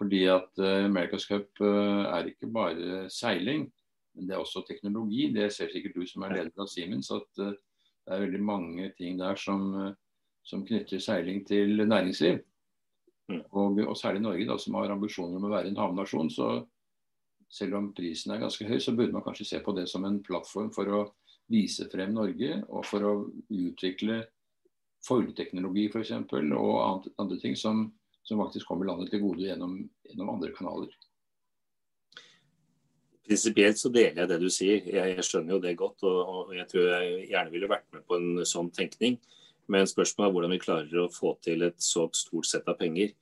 Fordi 0.00 0.22
at 0.32 0.56
America's 0.56 1.26
Cup 1.28 1.60
er 1.60 2.30
ikke 2.30 2.48
bare 2.48 3.02
seiling, 3.12 3.66
men 4.14 4.28
det 4.28 4.36
er 4.36 4.42
også 4.42 4.62
teknologi. 4.66 5.30
Det 5.34 5.50
ser 5.54 5.70
sikkert 5.72 5.96
du 5.96 6.06
som 6.08 6.24
er 6.26 6.36
leder 6.36 6.62
av 6.62 6.70
Siemens, 6.70 7.10
at 7.14 7.42
uh, 7.42 7.52
det 7.54 8.14
er 8.14 8.24
veldig 8.24 8.42
mange 8.44 8.90
ting 8.98 9.18
der 9.20 9.38
som, 9.38 9.68
uh, 9.76 9.92
som 10.46 10.64
knytter 10.66 11.02
seiling 11.02 11.44
til 11.46 11.84
næringsliv. 11.86 12.40
Mm. 13.30 13.44
Og, 13.52 13.78
og, 13.86 13.96
særlig 13.96 14.24
Norge, 14.24 14.46
da, 14.48 14.58
som 14.58 14.76
har 14.80 14.90
ambisjoner 14.90 15.38
om 15.38 15.46
å 15.46 15.52
være 15.52 15.70
en 15.70 15.78
havnasjon. 15.78 16.32
Så 16.34 16.50
selv 17.50 17.76
om 17.78 17.90
prisen 17.94 18.32
er 18.32 18.42
ganske 18.44 18.66
høy, 18.66 18.78
så 18.82 18.94
burde 18.96 19.14
man 19.14 19.24
kanskje 19.26 19.48
se 19.48 19.60
på 19.64 19.74
det 19.76 19.88
som 19.90 20.04
en 20.06 20.20
plattform 20.22 20.70
for 20.74 20.90
å 20.94 21.00
vise 21.50 21.88
frem 21.90 22.14
Norge, 22.14 22.60
og 22.70 22.86
for 22.86 23.06
å 23.06 23.14
utvikle 23.50 24.22
foilteknologi 25.06 25.88
f.eks. 25.90 26.12
og 26.14 27.08
andre, 27.18 27.38
ting 27.42 27.56
som, 27.58 27.88
som, 28.22 28.40
faktisk 28.42 28.68
kommer 28.68 28.86
landet 28.86 29.10
til 29.10 29.24
gode 29.24 29.48
gjennom, 29.48 29.78
gjennom 30.06 30.34
andre 30.36 30.52
kanaler. 30.54 30.92
Prinsipielt 33.26 33.78
så 33.78 33.90
deler 33.94 34.22
jeg 34.22 34.30
det 34.30 34.38
du 34.42 34.48
sier. 34.50 34.86
Jeg, 34.86 35.16
jeg 35.16 35.26
skjønner 35.26 35.56
jo 35.56 35.62
det 35.62 35.76
godt. 35.78 36.02
Og, 36.06 36.20
og, 36.20 36.54
jeg 36.54 36.66
tror 36.70 36.86
jeg 36.88 37.26
gjerne 37.30 37.54
ville 37.54 37.70
vært 37.70 37.86
med 37.94 38.06
på 38.06 38.18
en 38.18 38.44
sånn 38.48 38.70
tenkning. 38.74 39.18
Men 39.70 39.86
spørsmålet 39.86 40.28
er 40.28 40.34
hvordan 40.34 40.54
vi 40.54 40.62
klarer 40.62 41.02
å 41.02 41.10
få 41.14 41.36
til 41.44 41.62
et 41.66 41.78
så 41.82 42.08
stort 42.16 42.48
sett 42.50 42.70
av 42.70 42.78
penger 42.80 43.14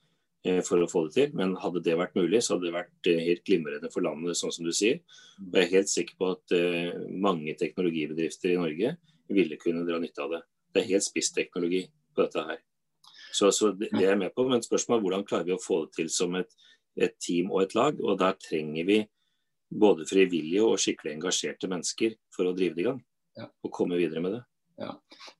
for 0.65 0.81
å 0.81 0.87
få 0.89 1.05
det 1.07 1.15
til. 1.15 1.35
Men 1.37 1.57
hadde 1.59 1.81
det 1.83 1.97
vært 1.99 2.15
mulig, 2.17 2.41
så 2.43 2.55
hadde 2.55 2.69
det 2.69 2.75
vært 2.75 3.09
eh, 3.11 3.21
helt 3.27 3.43
glimrende 3.47 3.91
for 3.93 4.05
landet, 4.05 4.37
sånn 4.39 4.53
som 4.55 4.67
du 4.67 4.71
sier. 4.75 5.01
Og 5.43 5.57
jeg 5.57 5.67
er 5.67 5.73
helt 5.73 5.91
sikker 5.91 6.19
på 6.19 6.31
at 6.35 6.55
eh, 6.55 6.95
mange 7.27 7.55
teknologibedrifter 7.59 8.53
i 8.53 8.59
Norge 8.59 8.95
ville 9.29 9.59
kunne 9.61 9.85
dra 9.87 9.99
nytte 10.01 10.25
av 10.25 10.35
det. 10.37 10.41
Det 10.73 10.81
er 10.81 10.91
helt 10.93 11.05
spissteknologi 11.05 11.83
på 12.15 12.23
dette 12.23 12.45
her. 12.51 12.63
Så, 13.35 13.51
så 13.53 13.71
det, 13.75 13.91
det 13.93 14.03
er 14.03 14.13
jeg 14.13 14.23
med 14.23 14.33
på. 14.35 14.47
Men 14.49 14.65
spørsmålet 14.65 14.99
er 14.99 15.07
hvordan 15.07 15.27
klarer 15.29 15.49
vi 15.49 15.55
å 15.57 15.61
få 15.61 15.83
det 15.85 15.97
til 15.99 16.11
som 16.13 16.37
et, 16.39 16.55
et 16.97 17.15
team 17.21 17.51
og 17.53 17.65
et 17.65 17.75
lag. 17.77 17.99
Og 18.01 18.19
der 18.21 18.37
trenger 18.41 18.87
vi 18.87 18.99
både 19.69 20.07
frivillige 20.09 20.65
og 20.65 20.81
skikkelig 20.81 21.17
engasjerte 21.17 21.69
mennesker 21.69 22.15
for 22.33 22.49
å 22.49 22.55
drive 22.57 22.77
det 22.77 22.85
i 22.85 22.89
gang. 22.89 23.03
Og 23.63 23.71
komme 23.75 23.99
videre 23.99 24.23
med 24.23 24.37
det. 24.37 24.43
Ja. 24.79 24.93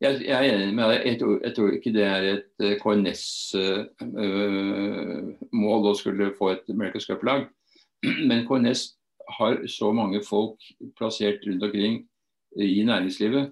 Jeg, 0.03 0.11
jeg, 0.25 0.35
er 0.35 0.43
enig 0.51 0.75
med 0.75 0.85
deg. 0.91 0.99
Jeg 1.07 1.15
tror, 1.21 1.35
jeg 1.43 1.53
tror 1.55 1.69
ikke 1.75 1.95
det 1.95 2.05
er 2.05 2.21
et 2.33 2.53
eh, 2.65 2.79
KNS-mål 2.81 5.79
øh, 5.79 5.89
å 5.91 5.93
skulle 5.97 6.37
få 6.37 6.45
et 6.53 6.65
America's 6.73 7.07
Cup-lag. 7.07 7.41
Men 8.29 8.45
KNS 8.47 8.81
har 9.39 9.53
så 9.69 9.87
mange 9.95 10.19
folk 10.25 10.57
plassert 10.97 11.39
rundt 11.47 11.67
omkring 11.67 11.95
i 12.57 12.83
næringslivet 12.83 13.45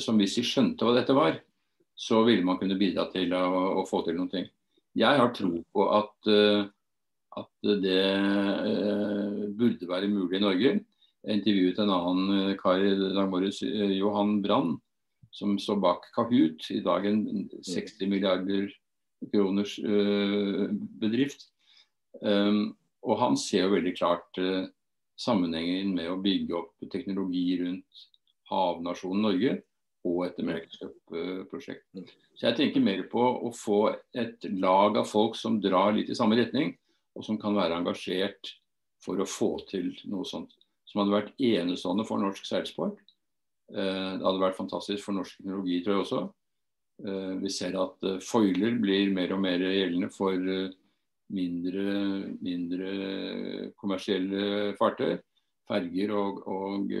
som 0.00 0.16
hvis 0.16 0.38
de 0.38 0.42
skjønte 0.48 0.80
hva 0.80 0.96
dette 0.96 1.12
var, 1.12 1.34
så 1.92 2.24
ville 2.24 2.40
man 2.46 2.56
kunne 2.56 2.80
bidra 2.80 3.04
til 3.12 3.28
å, 3.36 3.44
å 3.82 3.84
få 3.84 4.00
til 4.06 4.16
noe. 4.16 4.40
Jeg 4.96 5.14
har 5.20 5.28
tro 5.36 5.60
på 5.76 5.82
at 5.92 6.16
at 7.38 7.70
det 7.82 8.04
eh, 8.04 9.42
burde 9.58 9.88
være 9.88 10.10
mulig 10.10 10.38
i 10.38 10.42
Norge. 10.42 10.74
Jeg 11.24 11.40
intervjuet 11.40 11.80
en 11.82 11.94
annen 11.94 12.36
eh, 12.38 12.56
kar 12.60 12.82
i 12.82 12.94
dag 12.98 13.30
morges, 13.30 13.60
eh, 13.66 13.96
Johan 13.98 14.38
Brann, 14.44 14.76
som 15.34 15.56
står 15.60 15.80
bak 15.82 16.08
Kahoot, 16.16 16.70
i 16.74 16.80
dag 16.84 17.06
en 17.06 17.22
60 17.66 18.10
milliarder 18.10 18.68
kroners 19.32 19.76
bedrift. 21.02 21.48
Um, 22.22 22.76
og 23.02 23.18
han 23.20 23.36
ser 23.38 23.66
jo 23.66 23.74
veldig 23.76 23.92
klart 23.98 24.38
sammenhengen 25.18 25.92
med 25.94 26.10
å 26.10 26.20
bygge 26.22 26.56
opp 26.58 26.88
teknologi 26.92 27.58
rundt 27.60 28.04
havnasjonen 28.50 29.26
Norge 29.26 29.56
og 30.08 30.24
et 30.26 30.38
America's 30.40 30.78
Så 32.38 32.46
jeg 32.46 32.56
tenker 32.56 32.84
mer 32.84 33.02
på 33.10 33.20
å 33.20 33.50
få 33.54 33.80
et 34.14 34.46
lag 34.62 34.96
av 35.00 35.08
folk 35.10 35.36
som 35.36 35.60
drar 35.60 35.92
litt 35.96 36.10
i 36.10 36.16
samme 36.18 36.38
retning 36.38 36.72
og 37.18 37.26
som 37.26 37.38
kan 37.40 37.56
være 37.56 37.80
engasjert 37.80 38.54
for 39.02 39.18
å 39.20 39.26
få 39.28 39.56
til 39.70 39.90
noe 40.10 40.26
sånt. 40.26 40.54
Som 40.88 41.02
hadde 41.02 41.16
vært 41.16 41.42
enestående 41.42 42.06
for 42.08 42.22
norsk 42.22 42.46
seilsport. 42.46 43.00
Eh, 43.68 44.12
det 44.16 44.24
hadde 44.24 44.40
vært 44.40 44.56
fantastisk 44.56 45.04
for 45.04 45.16
norsk 45.18 45.40
teknologi, 45.40 45.80
tror 45.84 45.94
jeg 45.94 46.04
også. 46.06 46.20
Eh, 47.04 47.32
vi 47.42 47.52
ser 47.52 47.76
at 47.78 48.08
eh, 48.08 48.20
foiler 48.24 48.78
blir 48.80 49.12
mer 49.14 49.34
og 49.36 49.42
mer 49.44 49.60
gjeldende 49.60 50.08
for 50.14 50.36
mindre, 51.28 51.86
mindre 52.40 52.92
kommersielle 53.76 54.74
fartøy. 54.80 55.18
Ferger 55.68 56.14
og, 56.16 56.38
og 56.48 56.92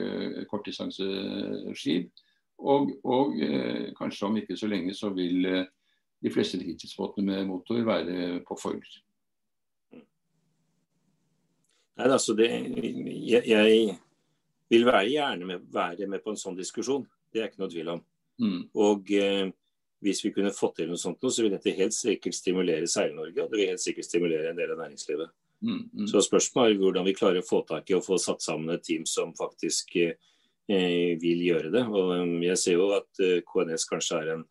kortdistanseskip. 0.50 2.10
Og, 2.58 2.90
og 3.00 3.38
kanskje 3.96 4.26
om 4.26 4.36
ikke 4.36 4.58
så 4.60 4.68
lenge 4.68 4.92
så 4.92 5.08
vil 5.16 5.46
de 5.48 6.32
fleste 6.34 6.58
fritidsbåtene 6.60 7.30
med 7.30 7.46
motor 7.48 7.80
være 7.86 8.42
på 8.44 8.58
foiler. 8.60 8.98
Nei, 11.98 12.10
altså 12.10 12.36
det, 12.36 12.50
jeg, 12.50 13.40
jeg, 13.48 13.96
vil 14.68 14.84
være 14.88 15.08
gjerne 15.08 15.48
med, 15.48 15.64
være 15.72 16.08
med 16.10 16.22
på 16.24 16.34
en 16.34 16.40
sånn 16.40 16.58
diskusjon. 16.58 17.06
Det 17.32 17.42
er 17.42 17.50
ikke 17.50 17.62
noe 17.62 17.72
tvil 17.72 17.94
om. 17.94 18.04
Mm. 18.38 18.60
Og 18.78 19.10
eh, 19.16 19.48
hvis 20.04 20.22
vi 20.24 20.32
kunne 20.34 20.54
fått 20.54 20.78
til 20.78 20.90
noe 20.90 21.00
sånt, 21.00 21.24
så 21.24 21.44
vil 21.44 21.54
dette 21.54 21.74
helt 21.74 21.96
sikkert 21.96 22.36
stimulere 22.36 22.88
Seil-Norge, 22.90 23.44
og 23.44 23.50
det 23.50 23.60
vil 23.60 23.72
helt 23.72 23.82
sikkert 23.82 24.06
stimulere 24.06 24.52
en 24.52 24.58
del 24.58 24.72
av 24.74 24.82
næringslivet. 24.84 25.32
Mm, 25.58 25.80
mm. 25.92 26.06
Så 26.06 26.22
spørsmålet 26.22 26.76
er 26.76 26.82
hvordan 26.82 27.06
vi 27.08 27.16
klarer 27.18 27.42
å 27.42 27.46
få 27.46 27.64
tak 27.66 27.90
i 27.90 27.96
og 27.96 28.04
få 28.06 28.18
satt 28.22 28.44
sammen 28.44 28.70
et 28.76 28.84
team 28.86 29.06
som 29.10 29.34
faktisk 29.38 29.96
eh, 29.98 31.18
vil 31.18 31.42
gjøre 31.48 31.72
det. 31.74 31.82
Og 31.88 32.14
um, 32.14 32.36
Jeg 32.46 32.60
ser 32.62 32.78
jo 32.78 32.92
at 32.94 33.24
eh, 33.24 33.40
KNS 33.46 33.88
kanskje 33.90 34.22
er 34.22 34.32
en, 34.36 34.46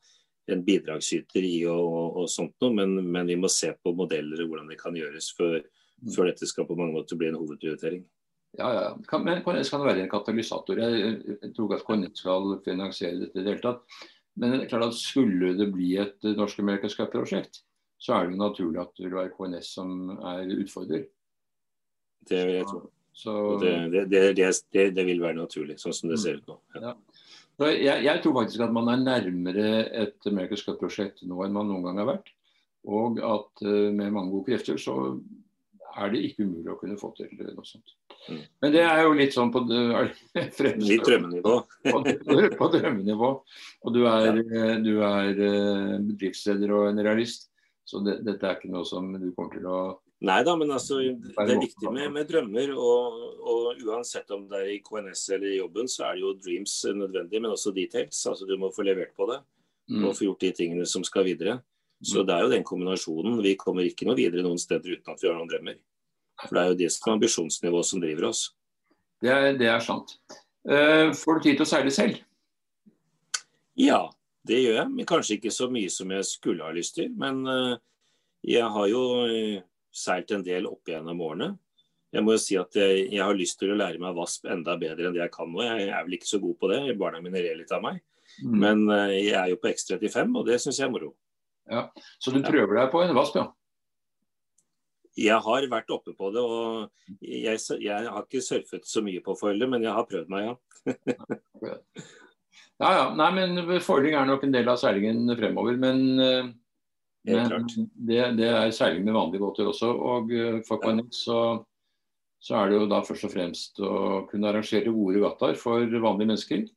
en 0.52 0.66
bidragsyter 0.68 1.48
i 1.48 1.62
og, 1.72 1.86
og, 1.86 2.22
og 2.24 2.30
sånt 2.32 2.58
noe, 2.64 2.76
men, 2.82 2.98
men, 3.06 3.30
vi 3.30 3.40
må 3.40 3.52
se 3.52 3.72
på 3.72 3.96
modeller 3.96 4.44
og 4.44 4.52
hvordan 4.52 4.74
det 4.74 4.80
kan 4.82 5.00
gjøres 5.00 5.32
før, 5.38 5.62
mm. 5.64 6.12
før 6.16 6.32
dette 6.32 6.50
skal 6.50 6.68
på 6.68 6.76
mange 6.80 6.98
måter 6.98 7.20
bli 7.20 7.32
en 7.32 7.40
hovedprioritering. 7.40 8.04
Ja, 8.58 8.68
ja. 8.74 8.86
Kan, 9.08 9.26
men 9.26 9.44
KNS 9.46 9.70
kan 9.74 9.84
være 9.86 10.06
en 10.06 10.12
katalysator. 10.12 10.80
Jeg, 10.82 11.18
jeg 11.44 11.54
tror 11.56 11.68
ikke 11.68 11.80
at 11.82 11.88
KNS 11.88 12.22
skal 12.24 12.54
finansiere 12.66 13.20
dette 13.26 13.42
i 13.42 13.44
det 13.44 13.56
hele 13.56 13.66
tatt. 13.66 14.04
Men 14.38 14.54
det 14.54 14.66
er 14.66 14.72
klart 14.72 14.92
at 14.92 15.00
skulle 15.00 15.54
det 15.58 15.72
bli 15.74 15.96
et 16.02 16.28
norsk 16.38 16.62
America's 16.62 16.96
Cup-prosjekt, 16.98 17.64
så 17.98 18.14
er 18.14 18.28
det 18.28 18.36
jo 18.36 18.44
naturlig 18.44 18.82
at 18.84 18.94
det 18.98 19.08
vil 19.08 19.18
være 19.18 19.34
KNS 19.34 19.72
som 19.80 20.12
er 20.18 20.54
utfordrer. 20.58 21.08
Det 22.28 22.44
vil 22.46 22.60
jeg 22.60 22.70
tro. 22.70 22.84
Så, 23.18 23.34
det, 23.64 23.72
det, 24.12 24.22
det, 24.38 24.92
det, 24.94 25.06
vil 25.08 25.24
være 25.24 25.40
naturlig, 25.40 25.80
sånn 25.82 25.96
som 25.98 26.12
det 26.12 26.20
ser 26.22 26.38
ut 26.38 26.52
nå. 26.52 26.60
Ja. 26.76 26.92
Ja. 26.92 26.98
Jeg, 27.66 28.04
jeg, 28.06 28.20
tror 28.22 28.36
faktisk 28.44 28.62
at 28.62 28.74
man 28.76 28.92
er 28.92 29.02
nærmere 29.02 29.70
et 30.04 30.28
America's 30.30 30.62
Cup-prosjekt 30.62 31.24
nå 31.26 31.42
enn 31.42 31.56
man 31.56 31.66
noen 31.72 31.88
gang 31.88 32.02
har 32.04 32.12
vært. 32.12 32.30
Og 32.88 33.18
at 33.26 33.66
uh, 33.66 33.90
med 33.90 34.14
mange 34.14 34.30
gode 34.36 34.52
krefter 34.52 34.78
så 34.80 35.18
er 35.98 36.14
det 36.14 36.24
ikke 36.28 36.46
umulig 36.46 36.72
å 36.74 36.78
kunne 36.80 36.98
få 37.00 37.12
til 37.18 37.30
noe 37.42 37.68
sånt. 37.68 37.94
Mm. 38.28 38.42
Men 38.64 38.74
det 38.74 38.84
er 38.86 39.04
jo 39.04 39.14
litt 39.18 39.36
sånn 39.36 39.52
på 39.54 39.64
Litt 40.38 41.06
drømmenivå. 41.06 41.54
på, 41.92 42.02
på, 42.60 42.72
drømmenivå. 42.76 43.30
Og 43.84 43.96
du 43.96 44.02
er, 44.10 44.42
ja. 44.42 44.74
du 44.84 44.94
er 45.06 45.32
eh, 45.34 45.94
bedriftsleder 46.10 46.74
og 46.76 46.90
en 46.92 47.06
realist, 47.06 47.50
så 47.88 48.02
det, 48.04 48.20
dette 48.28 48.46
er 48.46 48.60
ikke 48.60 48.74
noe 48.74 48.88
som 48.88 49.10
du 49.16 49.32
kommer 49.32 49.58
til 49.58 49.72
å 49.72 49.80
Nei 50.26 50.40
da, 50.42 50.56
men 50.58 50.72
altså, 50.74 50.98
det 50.98 51.36
er 51.38 51.60
viktig 51.62 51.92
med, 51.94 52.08
med 52.16 52.26
drømmer. 52.26 52.72
Og, 52.74 53.18
og, 53.38 53.84
uansett 53.86 54.32
om 54.34 54.48
det 54.50 54.64
er 54.64 54.72
i 54.74 54.80
KNS 54.82 55.28
eller 55.36 55.52
i 55.52 55.60
jobben, 55.60 55.90
så 55.92 56.08
er 56.08 56.18
det 56.18 56.24
jo 56.24 56.32
dreams 56.42 56.74
nødvendig, 56.90 57.42
men 57.44 57.54
også 57.54 57.74
details. 57.76 58.24
Altså 58.26 58.48
Du 58.50 58.56
må 58.58 58.72
få 58.74 58.88
levert 58.88 59.14
på 59.14 59.28
det 59.30 59.38
mm. 59.94 60.08
og 60.08 60.16
få 60.18 60.26
gjort 60.26 60.42
de 60.42 60.52
tingene 60.58 60.88
som 60.90 61.06
skal 61.06 61.28
videre. 61.28 61.60
Så 62.04 62.22
det 62.28 62.34
er 62.36 62.46
jo 62.46 62.52
den 62.52 62.66
kombinasjonen. 62.66 63.40
Vi 63.42 63.56
kommer 63.58 63.88
ikke 63.88 64.06
noe 64.06 64.18
videre 64.18 64.46
noen 64.46 64.62
steder 64.62 65.00
uten 65.00 65.14
at 65.14 65.24
vi 65.24 65.30
har 65.30 65.38
noen 65.38 65.50
drømmer. 65.50 65.80
For 66.44 66.54
det 66.54 66.62
er 66.62 66.70
jo 66.70 66.80
det 66.84 66.92
som 66.94 67.10
er 67.10 67.16
ambisjonsnivået 67.16 67.90
som 67.90 68.04
driver 68.04 68.30
oss. 68.30 68.44
Det 69.24 69.32
er, 69.34 69.48
det 69.58 69.70
er 69.72 69.82
sant. 69.82 70.14
Uh, 70.68 71.10
får 71.18 71.40
du 71.40 71.48
tid 71.48 71.58
til 71.58 71.66
å 71.66 71.70
seile 71.70 71.94
selv? 71.94 72.20
Ja, 73.78 74.04
det 74.46 74.62
gjør 74.62 74.82
jeg. 74.84 74.92
Men 74.94 75.10
kanskje 75.10 75.38
ikke 75.40 75.54
så 75.54 75.70
mye 75.74 75.90
som 75.94 76.14
jeg 76.14 76.28
skulle 76.30 76.68
ha 76.68 76.76
lyst 76.76 77.00
til. 77.00 77.10
Men 77.18 77.42
uh, 77.50 77.80
jeg 78.46 78.68
har 78.76 78.92
jo 78.92 79.04
uh, 79.26 79.58
seilt 79.90 80.36
en 80.36 80.46
del 80.46 80.70
opp 80.70 80.94
gjennom 80.94 81.24
årene. 81.26 81.56
Jeg 82.14 82.24
må 82.24 82.38
jo 82.38 82.42
si 82.42 82.56
at 82.62 82.78
jeg, 82.78 83.08
jeg, 83.10 83.24
har 83.26 83.36
lyst 83.36 83.58
til 83.60 83.74
å 83.74 83.80
lære 83.80 84.00
meg 84.00 84.16
VASP 84.16 84.46
enda 84.54 84.78
bedre 84.80 85.10
enn 85.10 85.18
det 85.18 85.26
jeg 85.26 85.34
kan 85.34 85.50
nå. 85.50 85.66
Jeg 85.66 85.90
er 85.90 86.06
vel 86.06 86.20
ikke 86.20 86.30
så 86.30 86.40
god 86.44 86.62
på 86.62 86.70
det. 86.72 86.84
Barna 87.02 87.24
mine 87.26 87.42
ler 87.42 87.58
litt 87.58 87.74
av 87.74 87.82
meg. 87.84 87.98
Mm. 88.46 88.56
Men 88.62 88.84
jeg 89.12 89.34
er 89.40 89.50
jo 89.52 89.58
på 89.60 89.70
X35, 89.72 90.32
og 90.40 90.48
det 90.48 90.60
syns 90.62 90.80
jeg 90.80 90.88
er 90.88 90.94
moro. 90.94 91.12
Ja. 91.68 91.88
Så 92.20 92.32
du 92.32 92.42
prøver 92.46 92.80
deg 92.80 92.92
på 92.94 93.04
en 93.04 93.16
vasp, 93.18 93.38
ja? 93.40 93.48
Jeg 95.18 95.42
har 95.42 95.66
vært 95.72 95.90
oppe 95.94 96.14
på 96.14 96.30
det. 96.34 96.44
og 96.44 97.26
Jeg, 97.26 97.58
jeg 97.82 98.12
har 98.14 98.24
ikke 98.24 98.44
surfet 98.46 98.86
så 98.86 99.02
mye 99.06 99.24
på 99.26 99.34
forholdet, 99.40 99.70
men 99.72 99.86
jeg 99.86 99.96
har 99.96 100.06
prøvd 100.10 100.30
meg, 100.30 100.52
ja. 100.52 100.94
ja, 102.84 102.92
ja. 103.00 103.08
Nei, 103.18 103.32
men 103.34 103.82
Foiling 103.84 104.18
er 104.18 104.30
nok 104.30 104.46
en 104.46 104.54
del 104.54 104.70
av 104.70 104.78
seilingen 104.82 105.26
fremover. 105.40 105.80
Men, 105.82 106.04
eh, 106.22 106.52
men 107.28 107.50
det, 107.98 108.22
det, 108.38 108.52
er 108.52 108.76
seiling 108.76 109.08
med 109.08 109.18
vanlige 109.18 109.42
båter 109.42 109.72
også. 109.74 109.90
Og 110.14 110.34
eh, 110.38 110.62
for 110.68 110.86
KNX 110.86 111.26
så, 111.26 111.42
så, 112.38 112.60
er 112.62 112.70
det 112.70 112.78
jo 112.78 112.90
da 112.94 113.02
først 113.08 113.26
og 113.26 113.34
fremst 113.34 113.82
å 113.82 113.94
kunne 114.30 114.54
arrangere 114.54 114.94
gode 114.94 115.18
regattaer 115.18 115.58
for 115.58 115.82
vanlige 115.82 116.28
mennesker. 116.28 116.68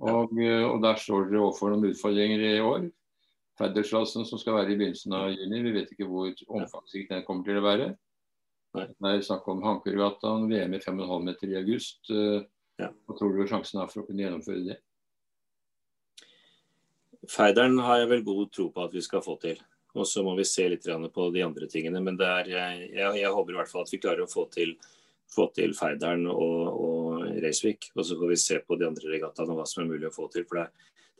Og, 0.00 0.32
eh, 0.40 0.64
og 0.64 0.80
der 0.84 0.96
står 1.00 1.28
dere 1.28 1.44
overfor 1.44 1.74
noen 1.74 1.92
utfordringer 1.92 2.48
i 2.54 2.60
år. 2.64 2.88
Feddersklassen 3.56 4.26
som 4.28 4.40
skal 4.40 4.58
være 4.58 4.74
i 4.74 4.78
begynnelsen 4.78 5.14
av 5.16 5.30
juni. 5.32 5.62
Vi 5.64 5.74
vet 5.78 5.92
ikke 5.94 6.08
hvor 6.10 6.32
omfangsrik 6.58 7.08
den 7.08 7.24
kommer 7.24 7.46
til 7.46 7.60
å 7.60 7.64
være. 7.64 7.94
Det 8.76 9.08
er 9.08 9.22
snakk 9.24 9.46
om 9.48 9.62
Hankergatan, 9.64 10.50
VM 10.50 10.74
i 10.76 10.80
5,5 10.82 11.22
meter 11.24 11.52
i 11.52 11.56
august. 11.62 12.02
Eh, 12.12 12.42
ja. 12.82 12.90
Hva 12.92 13.16
tror 13.16 13.32
du 13.32 13.46
sjansen 13.48 13.80
er 13.80 13.88
for 13.88 14.02
å 14.02 14.08
kunne 14.08 14.26
gjennomføre 14.26 14.66
det? 14.66 14.76
Feideren 17.32 17.80
har 17.82 18.02
jeg 18.02 18.10
vel 18.12 18.26
god 18.26 18.52
tro 18.52 18.68
på 18.74 18.84
at 18.84 18.92
vi 18.94 19.02
skal 19.04 19.24
få 19.24 19.38
til. 19.42 19.62
Og 19.96 20.04
så 20.04 20.20
må 20.22 20.34
vi 20.36 20.44
se 20.44 20.66
litt 20.68 20.84
på 20.84 21.30
de 21.32 21.42
andre 21.42 21.68
tingene. 21.72 22.02
Men 22.04 22.20
er, 22.20 22.50
jeg, 22.52 22.90
jeg, 22.92 23.32
håper 23.32 23.54
i 23.54 23.58
hvert 23.62 23.72
fall 23.72 23.86
at 23.86 23.92
vi 23.94 24.02
klarer 24.02 24.26
å 24.26 24.30
få 24.30 24.44
til, 24.52 24.74
få 25.32 25.48
til 25.56 25.72
Feideren 25.78 26.26
og, 26.28 26.60
og 26.76 27.24
Reisvik. 27.42 27.88
Og 27.96 28.04
så 28.04 28.18
får 28.20 28.34
vi 28.34 28.38
se 28.42 28.60
på 28.60 28.76
de 28.76 28.90
andre 28.90 29.14
regattaene 29.14 29.56
hva 29.56 29.64
som 29.68 29.86
er 29.86 29.94
mulig 29.94 30.10
å 30.10 30.14
få 30.14 30.28
til. 30.34 30.44
For 30.44 30.60
det, 30.60 30.68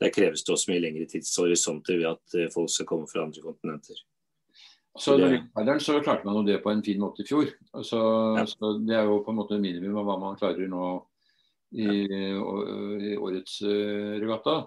der 0.00 0.12
kreves 0.12 0.44
det 0.44 0.52
også 0.52 0.72
mye 0.72 0.82
lengre 0.84 1.08
tidshorisonter 1.10 1.98
ved 2.00 2.10
at 2.10 2.36
eh, 2.36 2.52
folk 2.52 2.70
skal 2.72 2.88
komme 2.88 3.08
fra 3.10 3.24
andre 3.24 3.42
kontinenter. 3.44 3.98
Så, 4.96 5.16
det, 5.20 5.82
så 5.84 5.98
klarte 6.00 6.24
man 6.24 6.38
jo 6.38 6.46
det 6.46 6.62
på 6.64 6.72
en 6.72 6.82
fin 6.84 7.00
måte 7.00 7.20
i 7.20 7.28
fjor. 7.28 7.50
Så, 7.84 8.00
ja. 8.38 8.46
så 8.48 8.78
Det 8.80 8.96
er 8.96 9.04
jo 9.04 9.20
på 9.24 9.32
en 9.32 9.40
måte 9.42 9.58
minimum 9.60 9.98
av 10.00 10.08
hva 10.08 10.16
man 10.22 10.38
klarer 10.40 10.70
nå 10.72 10.86
i, 11.76 11.84
i 12.08 13.12
årets 13.20 13.58
uh, 13.66 14.16
regatta. 14.22 14.62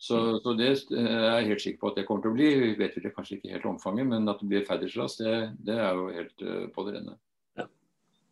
Så, 0.00 0.16
mm. 0.16 0.38
så, 0.40 0.54
det 0.56 0.70
er 0.96 1.26
jeg 1.26 1.48
helt 1.50 1.64
sikker 1.66 1.80
på 1.82 1.90
at 1.90 2.00
det 2.00 2.06
kommer 2.08 2.24
til 2.24 2.32
å 2.32 2.38
bli. 2.38 2.48
Vi 2.62 2.70
vet 2.78 2.96
vel 2.96 3.12
kanskje 3.12 3.36
ikke 3.36 3.52
helt 3.52 3.68
omfanget, 3.68 4.08
men 4.08 4.32
at 4.32 4.40
det 4.40 4.48
blir 4.48 4.64
faddersras, 4.68 5.18
det, 5.20 5.34
det 5.68 5.76
er 5.76 5.98
jo 5.98 6.08
helt 6.14 6.46
uh, 6.46 6.64
på 6.72 6.86
det 6.88 6.96
rene. 6.96 7.18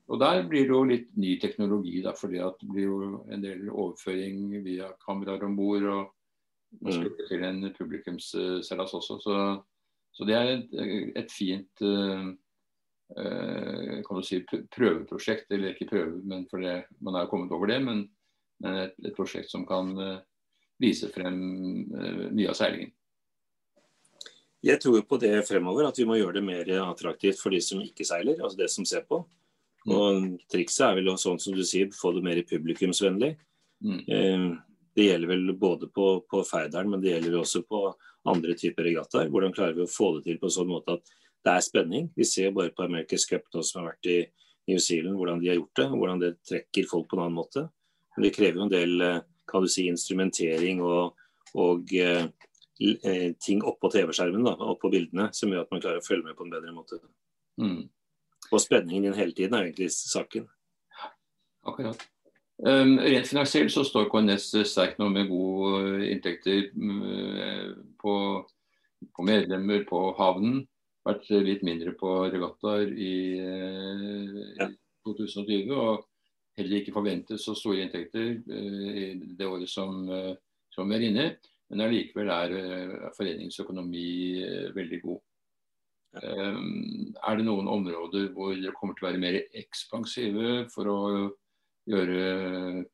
Og 0.08 0.20
Der 0.20 0.46
blir 0.48 0.64
det 0.64 0.72
jo 0.72 0.84
litt 0.88 1.08
ny 1.20 1.34
teknologi, 1.40 1.98
da, 2.00 2.14
fordi 2.16 2.40
det 2.40 2.68
blir 2.72 2.86
jo 2.86 3.08
en 3.28 3.42
del 3.42 3.66
overføring 3.68 4.54
via 4.64 4.88
kameraer 5.04 5.44
om 5.44 5.56
bord. 5.58 5.84
Og 5.84 6.06
man 6.80 6.92
skal 6.92 7.10
mm. 7.10 7.24
til 7.28 7.46
en 7.48 7.62
publikumsseilas 7.78 8.94
også. 8.94 9.18
Så, 9.22 9.38
så, 10.12 10.28
det 10.28 10.36
er 10.36 10.52
et, 10.52 10.76
et 11.22 11.32
fint 11.32 11.82
uh, 11.84 12.28
kan 13.16 14.18
du 14.18 14.22
si, 14.26 14.42
prøveprosjekt. 14.74 15.48
Eller 15.54 15.72
ikke 15.72 15.90
prøve, 15.94 16.20
men 16.24 16.46
for 16.50 16.62
det, 16.64 16.82
man 17.00 17.18
er 17.18 17.30
kommet 17.30 17.54
over 17.56 17.70
det. 17.72 17.80
Men, 17.84 18.04
men 18.64 18.82
et, 18.84 18.94
et, 19.04 19.14
prosjekt 19.16 19.50
som 19.52 19.66
kan 19.68 19.94
vise 20.78 21.08
frem 21.10 21.40
mye 21.88 22.50
av 22.52 22.58
seilingen. 22.58 22.92
Jeg 24.62 24.80
tror 24.82 25.02
på 25.06 25.16
det 25.22 25.36
fremover, 25.46 25.86
at 25.86 25.98
vi 25.98 26.06
må 26.06 26.16
gjøre 26.18 26.40
det 26.40 26.46
mer 26.46 26.70
attraktivt 26.82 27.38
for 27.40 27.54
de 27.54 27.60
som 27.62 27.82
ikke 27.82 28.06
seiler. 28.06 28.40
altså 28.42 28.58
det 28.58 28.70
som 28.70 28.86
ser 28.86 29.04
på. 29.06 29.22
Mm. 29.86 29.92
Og 29.94 30.48
Trikset 30.50 30.86
er 30.88 30.98
vel 30.98 31.10
sånn 31.20 31.38
som 31.40 31.54
du 31.56 31.62
sier, 31.66 31.90
få 31.94 32.12
det 32.16 32.24
mer 32.26 32.40
publikumsvennlig. 32.46 33.36
Mm. 33.84 34.00
Eh, 34.10 34.46
det 34.98 35.04
gjelder 35.06 35.30
vel 35.30 35.52
både 35.54 35.86
på, 35.94 36.06
på 36.26 36.42
Færderen, 36.42 36.90
men 36.90 37.02
det 37.02 37.12
gjelder 37.12 37.38
også 37.38 37.62
på 37.70 37.84
andre 38.26 38.54
typer 38.58 38.88
regattaer. 38.88 39.30
Hvordan 39.30 39.54
klarer 39.54 39.76
vi 39.76 39.84
å 39.84 39.90
få 39.90 40.16
det 40.16 40.24
til 40.26 40.40
på 40.40 40.48
en 40.48 40.54
sånn 40.56 40.70
måte 40.72 40.96
at 40.98 41.12
det 41.46 41.54
er 41.54 41.62
spenning? 41.62 42.08
Vi 42.18 42.26
ser 42.26 42.50
bare 42.56 42.74
på 42.74 42.82
America's 42.82 43.28
Cup 43.30 43.46
nå 43.54 43.62
som 43.62 43.84
har 43.84 43.92
vært 43.92 44.10
i 44.10 44.18
New 44.68 44.80
Zealand, 44.82 45.14
hvordan 45.20 45.38
de 45.40 45.52
har 45.52 45.60
gjort 45.60 45.80
det. 45.80 45.86
Hvordan 45.92 46.24
det 46.24 46.32
trekker 46.50 46.90
folk 46.90 47.06
på 47.08 47.16
en 47.16 47.24
annen 47.28 47.38
måte. 47.38 47.68
Men 48.16 48.26
det 48.26 48.34
krever 48.34 48.58
jo 48.58 48.66
en 48.66 48.74
del 48.74 49.06
eh, 49.06 49.22
kan 49.48 49.64
du 49.64 49.70
si, 49.70 49.86
instrumentering 49.88 50.82
og, 50.84 51.14
og 51.54 51.94
eh, 51.94 52.26
eh 52.82 53.30
ting 53.42 53.62
oppå 53.62 53.90
TV-skjermen 53.94 54.50
og 54.50 54.76
på 54.82 54.90
bildene 54.92 55.30
som 55.34 55.54
gjør 55.54 55.64
at 55.64 55.72
man 55.72 55.86
klarer 55.86 56.02
å 56.02 56.08
følge 56.08 56.26
med 56.26 56.36
på 56.38 56.46
en 56.46 56.52
bedre 56.52 56.74
måte. 56.74 56.98
Mm. 57.62 57.86
Og 58.50 58.62
spenningen 58.62 59.08
din 59.08 59.18
hele 59.18 59.34
tiden 59.34 59.54
er 59.54 59.70
egentlig 59.70 59.92
saken. 59.94 60.50
Akkurat. 61.66 62.02
Um, 62.58 62.96
rent 62.98 63.28
finansielt 63.30 63.70
så 63.70 63.84
står 63.86 64.08
KNS 64.10 64.48
sterkt 64.66 64.98
nå 64.98 65.06
med 65.14 65.28
gode 65.30 66.08
inntekter 66.10 66.72
um, 66.74 67.76
på, 68.02 68.14
på, 69.14 69.26
medlemmer 69.26 69.84
på 69.86 70.00
havnen. 70.18 70.64
Vært 71.06 71.30
litt 71.46 71.62
mindre 71.66 71.94
på 71.96 72.16
regattaer 72.26 72.90
i, 72.90 73.14
uh, 74.58 74.66
2020. 75.06 75.70
Og 75.70 76.02
heller 76.58 76.80
ikke 76.80 76.96
forventet 76.96 77.38
så 77.38 77.54
store 77.54 77.84
inntekter 77.84 78.34
i 78.50 79.12
det 79.38 79.46
året 79.46 79.70
som, 79.70 80.02
som 80.74 80.90
vi 80.90 80.96
er 80.96 81.04
inne 81.06 81.28
i. 81.28 81.32
Men 81.70 81.84
allikevel 81.84 82.32
er 82.34 82.54
foreningsøkonomi 83.14 84.08
veldig 84.74 84.98
god. 85.04 85.20
Um, 86.18 87.12
er 87.22 87.38
det 87.38 87.44
noen 87.46 87.68
områder 87.70 88.32
hvor 88.34 88.56
dere 88.56 88.74
kommer 88.74 88.96
til 88.98 89.06
å 89.06 89.12
være 89.12 89.22
mer 89.22 89.38
ekspansive 89.60 90.64
for 90.72 90.90
å 90.90 90.98
gjøre, 91.88 92.84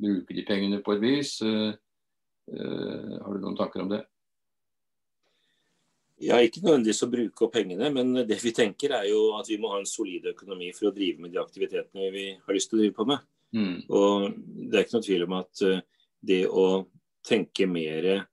bruke 0.00 0.36
de 0.36 0.44
pengene 0.46 0.80
på 0.84 0.96
et 0.96 1.04
vis. 1.04 1.36
Eh, 1.44 1.72
Har 2.54 3.32
du 3.32 3.40
noen 3.40 3.56
tanker 3.56 3.84
om 3.84 3.92
det? 3.92 4.02
Ja, 6.22 6.38
Ikke 6.38 6.62
nødvendigvis 6.62 7.02
å 7.04 7.10
bruke 7.10 7.46
opp 7.46 7.54
pengene, 7.56 7.88
men 7.92 8.26
det 8.28 8.38
vi 8.42 8.52
tenker 8.54 8.94
er 8.94 9.08
jo 9.10 9.32
at 9.38 9.48
vi 9.50 9.58
må 9.60 9.72
ha 9.72 9.80
en 9.80 9.88
solid 9.88 10.28
økonomi 10.30 10.70
for 10.76 10.88
å 10.88 10.94
drive 10.94 11.24
med 11.24 11.34
de 11.34 11.40
aktivitetene 11.42 12.12
vi 12.14 12.26
har 12.36 12.54
lyst 12.54 12.70
til 12.70 12.78
å 12.78 12.82
drive 12.82 12.96
på 12.96 13.08
med. 13.10 13.24
Mm. 13.54 13.74
Og 13.88 14.28
Det 14.70 14.78
er 14.78 14.84
ikke 14.84 14.96
noe 14.96 15.08
tvil 15.08 15.26
om 15.26 15.34
at 15.40 15.64
det 16.24 16.44
å 16.48 16.66
tenke 17.26 17.66
mer 17.66 18.26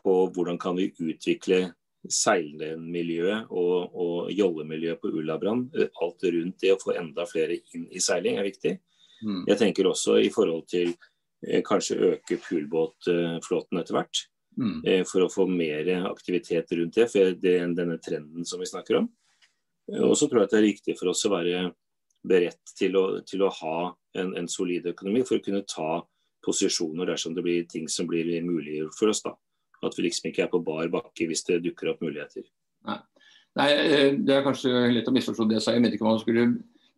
på 0.00 0.14
hvordan 0.32 0.58
kan 0.60 0.78
vi 0.78 0.90
utvikle 0.94 1.70
seilmiljøet 2.08 3.50
og, 3.52 3.92
og 3.92 4.30
jollemiljøet 4.32 5.00
på 5.02 5.10
Ullabrand, 5.20 5.74
alt 6.00 6.24
rundt 6.24 6.62
det 6.62 6.72
å 6.74 6.80
få 6.80 6.94
enda 6.96 7.26
flere 7.28 7.58
inn 7.74 7.86
i 7.92 8.00
seiling, 8.02 8.38
er 8.40 8.48
viktig. 8.48 8.78
Mm. 9.22 9.44
Jeg 9.48 9.60
tenker 9.60 9.88
også 9.90 10.18
i 10.22 10.30
forhold 10.32 10.66
til 10.70 10.92
eh, 11.46 11.62
kanskje 11.66 11.98
øke 12.14 12.40
poolbåtflåten 12.44 13.80
etter 13.80 13.98
hvert. 13.98 14.24
Mm. 14.60 14.78
Eh, 14.84 15.02
for 15.08 15.24
å 15.24 15.32
få 15.32 15.46
mer 15.50 15.88
aktivitet 16.10 16.72
rundt 16.76 16.96
det, 16.98 17.08
for 17.12 17.36
det 17.38 17.56
er 17.58 17.76
denne 17.76 18.00
trenden 18.02 18.46
som 18.48 18.60
vi 18.60 18.68
snakker 18.68 19.02
om. 19.02 19.10
Og 19.90 20.14
så 20.18 20.28
tror 20.28 20.42
jeg 20.42 20.48
at 20.48 20.52
det 20.54 20.58
er 20.60 20.68
riktig 20.68 20.94
for 21.00 21.10
oss 21.10 21.24
å 21.26 21.32
være 21.32 21.70
beredt 22.26 22.74
til 22.76 22.96
å, 22.98 23.04
til 23.26 23.42
å 23.44 23.52
ha 23.60 23.76
en, 24.20 24.34
en, 24.38 24.48
solid 24.50 24.86
økonomi 24.92 25.22
for 25.26 25.38
å 25.38 25.44
kunne 25.44 25.64
ta 25.68 26.00
posisjoner 26.44 27.08
dersom 27.08 27.34
det 27.36 27.44
blir 27.44 27.68
ting 27.68 27.88
som 27.88 28.08
blir 28.08 28.28
mulig 28.44 28.82
for 28.96 29.12
oss. 29.12 29.22
da. 29.24 29.34
At 29.84 29.96
vi 29.96 30.06
liksom 30.06 30.30
ikke 30.30 30.44
er 30.44 30.52
på 30.52 30.62
bar 30.64 30.90
bakke 30.92 31.28
hvis 31.28 31.44
det 31.48 31.62
dukker 31.64 31.94
opp 31.94 32.04
muligheter. 32.04 32.44
Nei, 32.88 32.98
Nei 33.58 33.70
eh, 33.72 34.12
Det 34.20 34.36
er 34.36 34.44
kanskje 34.46 34.72
lett 34.94 35.08
å 35.08 35.14
misforstå 35.16 35.48
det 35.48 35.58
jeg 35.58 35.66
sa. 35.66 35.74
Jeg 35.74 35.84
mente 35.84 35.98
ikke 35.98 36.08
man 36.08 36.20
skulle 36.22 36.46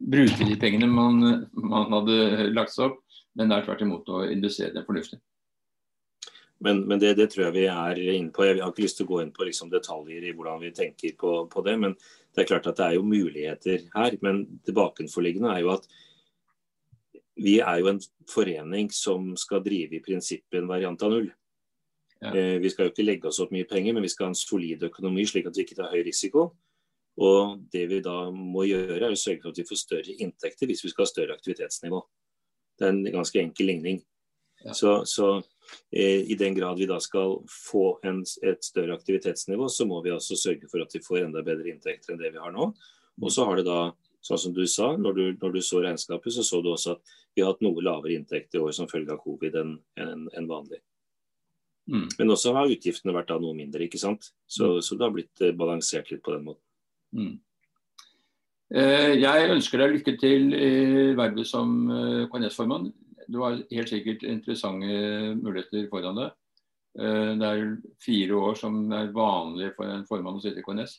bruke 0.03 0.47
de 0.49 0.57
pengene 0.61 0.89
man, 0.91 1.21
man 1.53 1.93
hadde 1.95 2.49
lagt 2.53 2.75
seg 2.75 2.91
opp, 2.91 3.03
men 3.39 3.51
det 3.51 3.59
er 3.59 3.69
tvert 3.69 3.85
imot 3.85 4.11
å 4.13 4.25
investere 4.27 4.75
det 4.75 4.85
fornuftig. 4.87 5.21
Men, 6.63 6.85
men 6.87 7.01
det, 7.03 7.17
det, 7.19 7.27
tror 7.33 7.49
jeg 7.49 7.55
vi 7.57 7.65
er 7.67 7.99
inne 8.13 8.31
på. 8.35 8.45
Jeg 8.47 8.61
har 8.63 8.71
ikke 8.71 8.85
lyst 8.85 9.01
til 9.01 9.09
å 9.09 9.11
gå 9.11 9.19
inn 9.25 9.33
på 9.35 9.47
liksom 9.49 9.71
detaljer 9.73 10.29
i 10.29 10.35
hvordan 10.37 10.61
vi 10.63 10.71
tenker 10.77 11.17
på, 11.19 11.33
på, 11.51 11.65
det. 11.67 11.75
Men 11.83 11.97
det 11.97 12.45
er 12.45 12.49
klart 12.53 12.69
at 12.71 12.79
det 12.79 12.87
er 12.87 12.99
jo 13.01 13.07
muligheter 13.07 13.89
her. 13.97 14.17
Men 14.23 14.45
det 14.63 14.75
bakenforliggende 14.77 15.51
er 15.57 15.65
jo 15.65 15.73
at 15.75 15.89
vi 17.43 17.57
er 17.65 17.81
jo 17.83 17.91
en 17.91 17.99
forening 18.31 18.93
som 18.95 19.33
skal 19.41 19.65
drive 19.65 19.99
i 19.99 20.03
prinsippet 20.05 20.61
en 20.61 20.71
variant 20.71 21.03
av 21.03 21.17
null. 21.17 21.33
Ja. 22.23 22.31
Eh, 22.31 22.61
vi 22.63 22.71
skal 22.71 22.87
jo 22.87 22.93
ikke 22.93 23.09
legge 23.09 23.33
oss 23.33 23.41
opp 23.43 23.51
mye 23.51 23.67
penger, 23.67 23.97
men 23.97 24.07
vi 24.07 24.13
skal 24.13 24.29
ha 24.29 24.35
en 24.35 24.39
solid 24.39 24.85
økonomi 24.87 25.27
slik 25.27 25.49
at 25.51 25.59
vi 25.59 25.67
ikke 25.67 25.81
tar 25.81 25.91
høy 25.91 26.05
risiko. 26.07 26.53
Og 27.21 27.59
det 27.73 27.87
vi 27.91 28.01
da 28.05 28.31
må 28.33 28.65
gjøre, 28.65 29.03
er 29.03 29.13
å 29.13 29.19
sørge 29.19 29.43
for 29.43 29.53
at 29.53 29.61
vi 29.61 29.69
får 29.69 29.81
større 29.83 30.17
inntekter 30.25 30.69
hvis 30.71 30.85
vi 30.87 30.93
skal 30.93 31.05
ha 31.05 31.11
større 31.11 31.37
aktivitetsnivå. 31.37 32.01
Det 32.79 32.87
er 32.87 32.95
en 32.95 33.19
ganske 33.19 33.43
enkel 33.43 33.69
ligning. 33.69 34.01
Ja. 34.63 34.75
Så, 34.79 34.95
så 35.05 35.43
eh, 35.91 36.23
i 36.31 36.37
den 36.39 36.55
grad 36.55 36.79
vi 36.79 36.87
da 36.87 37.01
skal 37.03 37.41
få 37.51 37.99
en, 38.07 38.23
et 38.43 38.65
større 38.65 38.95
aktivitetsnivå, 38.97 39.69
så 39.69 39.87
må 39.91 40.01
vi 40.05 40.15
altså 40.15 40.39
sørge 40.39 40.71
for 40.71 40.85
at 40.85 40.95
vi 40.95 41.03
får 41.05 41.27
enda 41.27 41.43
bedre 41.45 41.73
inntekter 41.73 42.15
enn 42.15 42.23
det 42.23 42.33
vi 42.33 42.41
har 42.41 42.55
nå. 42.55 42.71
Og 43.21 43.35
så 43.35 43.45
har 43.49 43.59
det 43.59 43.67
da, 43.69 43.91
sånn 44.25 44.41
som 44.41 44.55
du 44.57 44.63
sa, 44.71 44.95
når 44.97 45.19
du, 45.19 45.25
når 45.43 45.59
du 45.59 45.61
så 45.67 45.83
regnskapet, 45.85 46.33
så 46.33 46.47
så 46.47 46.63
du 46.63 46.71
også 46.73 46.97
at 46.97 47.19
vi 47.35 47.43
har 47.43 47.53
hatt 47.53 47.65
noe 47.65 47.85
lavere 47.85 48.17
inntekt 48.17 48.55
i 48.55 48.63
år 48.63 48.73
som 48.77 48.89
følge 48.89 49.13
av 49.13 49.21
covid 49.25 49.59
enn 49.61 49.77
en, 50.01 50.27
en 50.33 50.49
vanlig. 50.49 50.81
Mm. 51.91 52.09
Men 52.19 52.31
også 52.31 52.53
har 52.55 52.71
utgiftene 52.71 53.15
vært 53.17 53.33
da 53.33 53.41
noe 53.43 53.57
mindre, 53.59 53.85
ikke 53.85 54.01
sant. 54.01 54.31
Så, 54.47 54.79
så 54.85 54.97
det 54.97 55.07
har 55.07 55.15
blitt 55.15 55.43
eh, 55.43 55.57
balansert 55.57 56.13
litt 56.13 56.23
på 56.25 56.37
den 56.37 56.47
måten. 56.47 56.63
Mm. 57.13 57.37
Eh, 58.73 59.15
jeg 59.21 59.51
ønsker 59.53 59.83
deg 59.83 59.97
lykke 59.99 60.15
til 60.21 60.53
i 60.57 60.73
vervet 61.19 61.49
som 61.49 61.91
eh, 61.93 62.25
KNS-formann. 62.33 62.91
Du 63.29 63.43
har 63.45 63.61
helt 63.71 63.91
sikkert 63.91 64.25
interessante 64.27 65.35
muligheter 65.39 65.89
foran 65.93 66.19
deg. 66.19 66.39
Det 66.93 67.47
er 67.49 67.61
fire 68.05 68.37
år 68.37 68.57
som 68.59 68.75
er 68.93 69.07
vanlig 69.17 69.71
for 69.79 69.89
en 69.89 70.03
formann 70.05 70.37
å 70.37 70.43
sitte 70.45 70.61
i 70.61 70.65
KNS. 70.67 70.99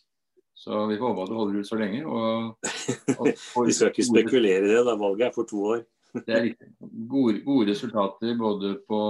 Så 0.58 0.80
vi 0.90 0.96
får 0.98 1.12
håpe 1.12 1.26
at 1.26 1.30
du 1.30 1.36
holder 1.38 1.60
ut 1.60 1.70
så 1.70 1.78
lenge. 1.78 2.00
Og, 2.08 2.56
vi 3.68 3.76
skal 3.76 3.92
ikke 3.92 4.08
spekulere 4.08 4.64
i 4.64 4.72
det, 4.72 4.80
da 4.88 4.96
valget 4.98 5.28
er 5.28 5.36
for 5.36 5.50
to 5.50 5.62
år. 5.76 5.84
det 6.26 6.40
er 6.40 6.50
gode, 7.12 7.44
gode 7.46 7.70
resultater 7.70 8.34
både 8.40 8.74
på 8.90 9.04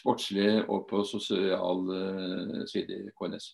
sportslig 0.00 0.64
og 0.64 0.88
på 0.90 1.04
sosial 1.06 1.86
side 2.72 2.98
i 3.04 3.14
KNS. 3.14 3.52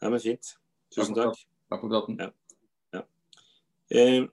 Ja, 0.00 0.10
men 0.10 0.20
fint. 0.20 0.54
Tusen 0.94 1.14
takk. 1.14 1.36
Takk 1.70 1.82
for 1.84 1.92
praten. 1.92 2.16
Ja. 2.18 2.30
Ja. 2.96 3.04
Eh, 3.88 4.24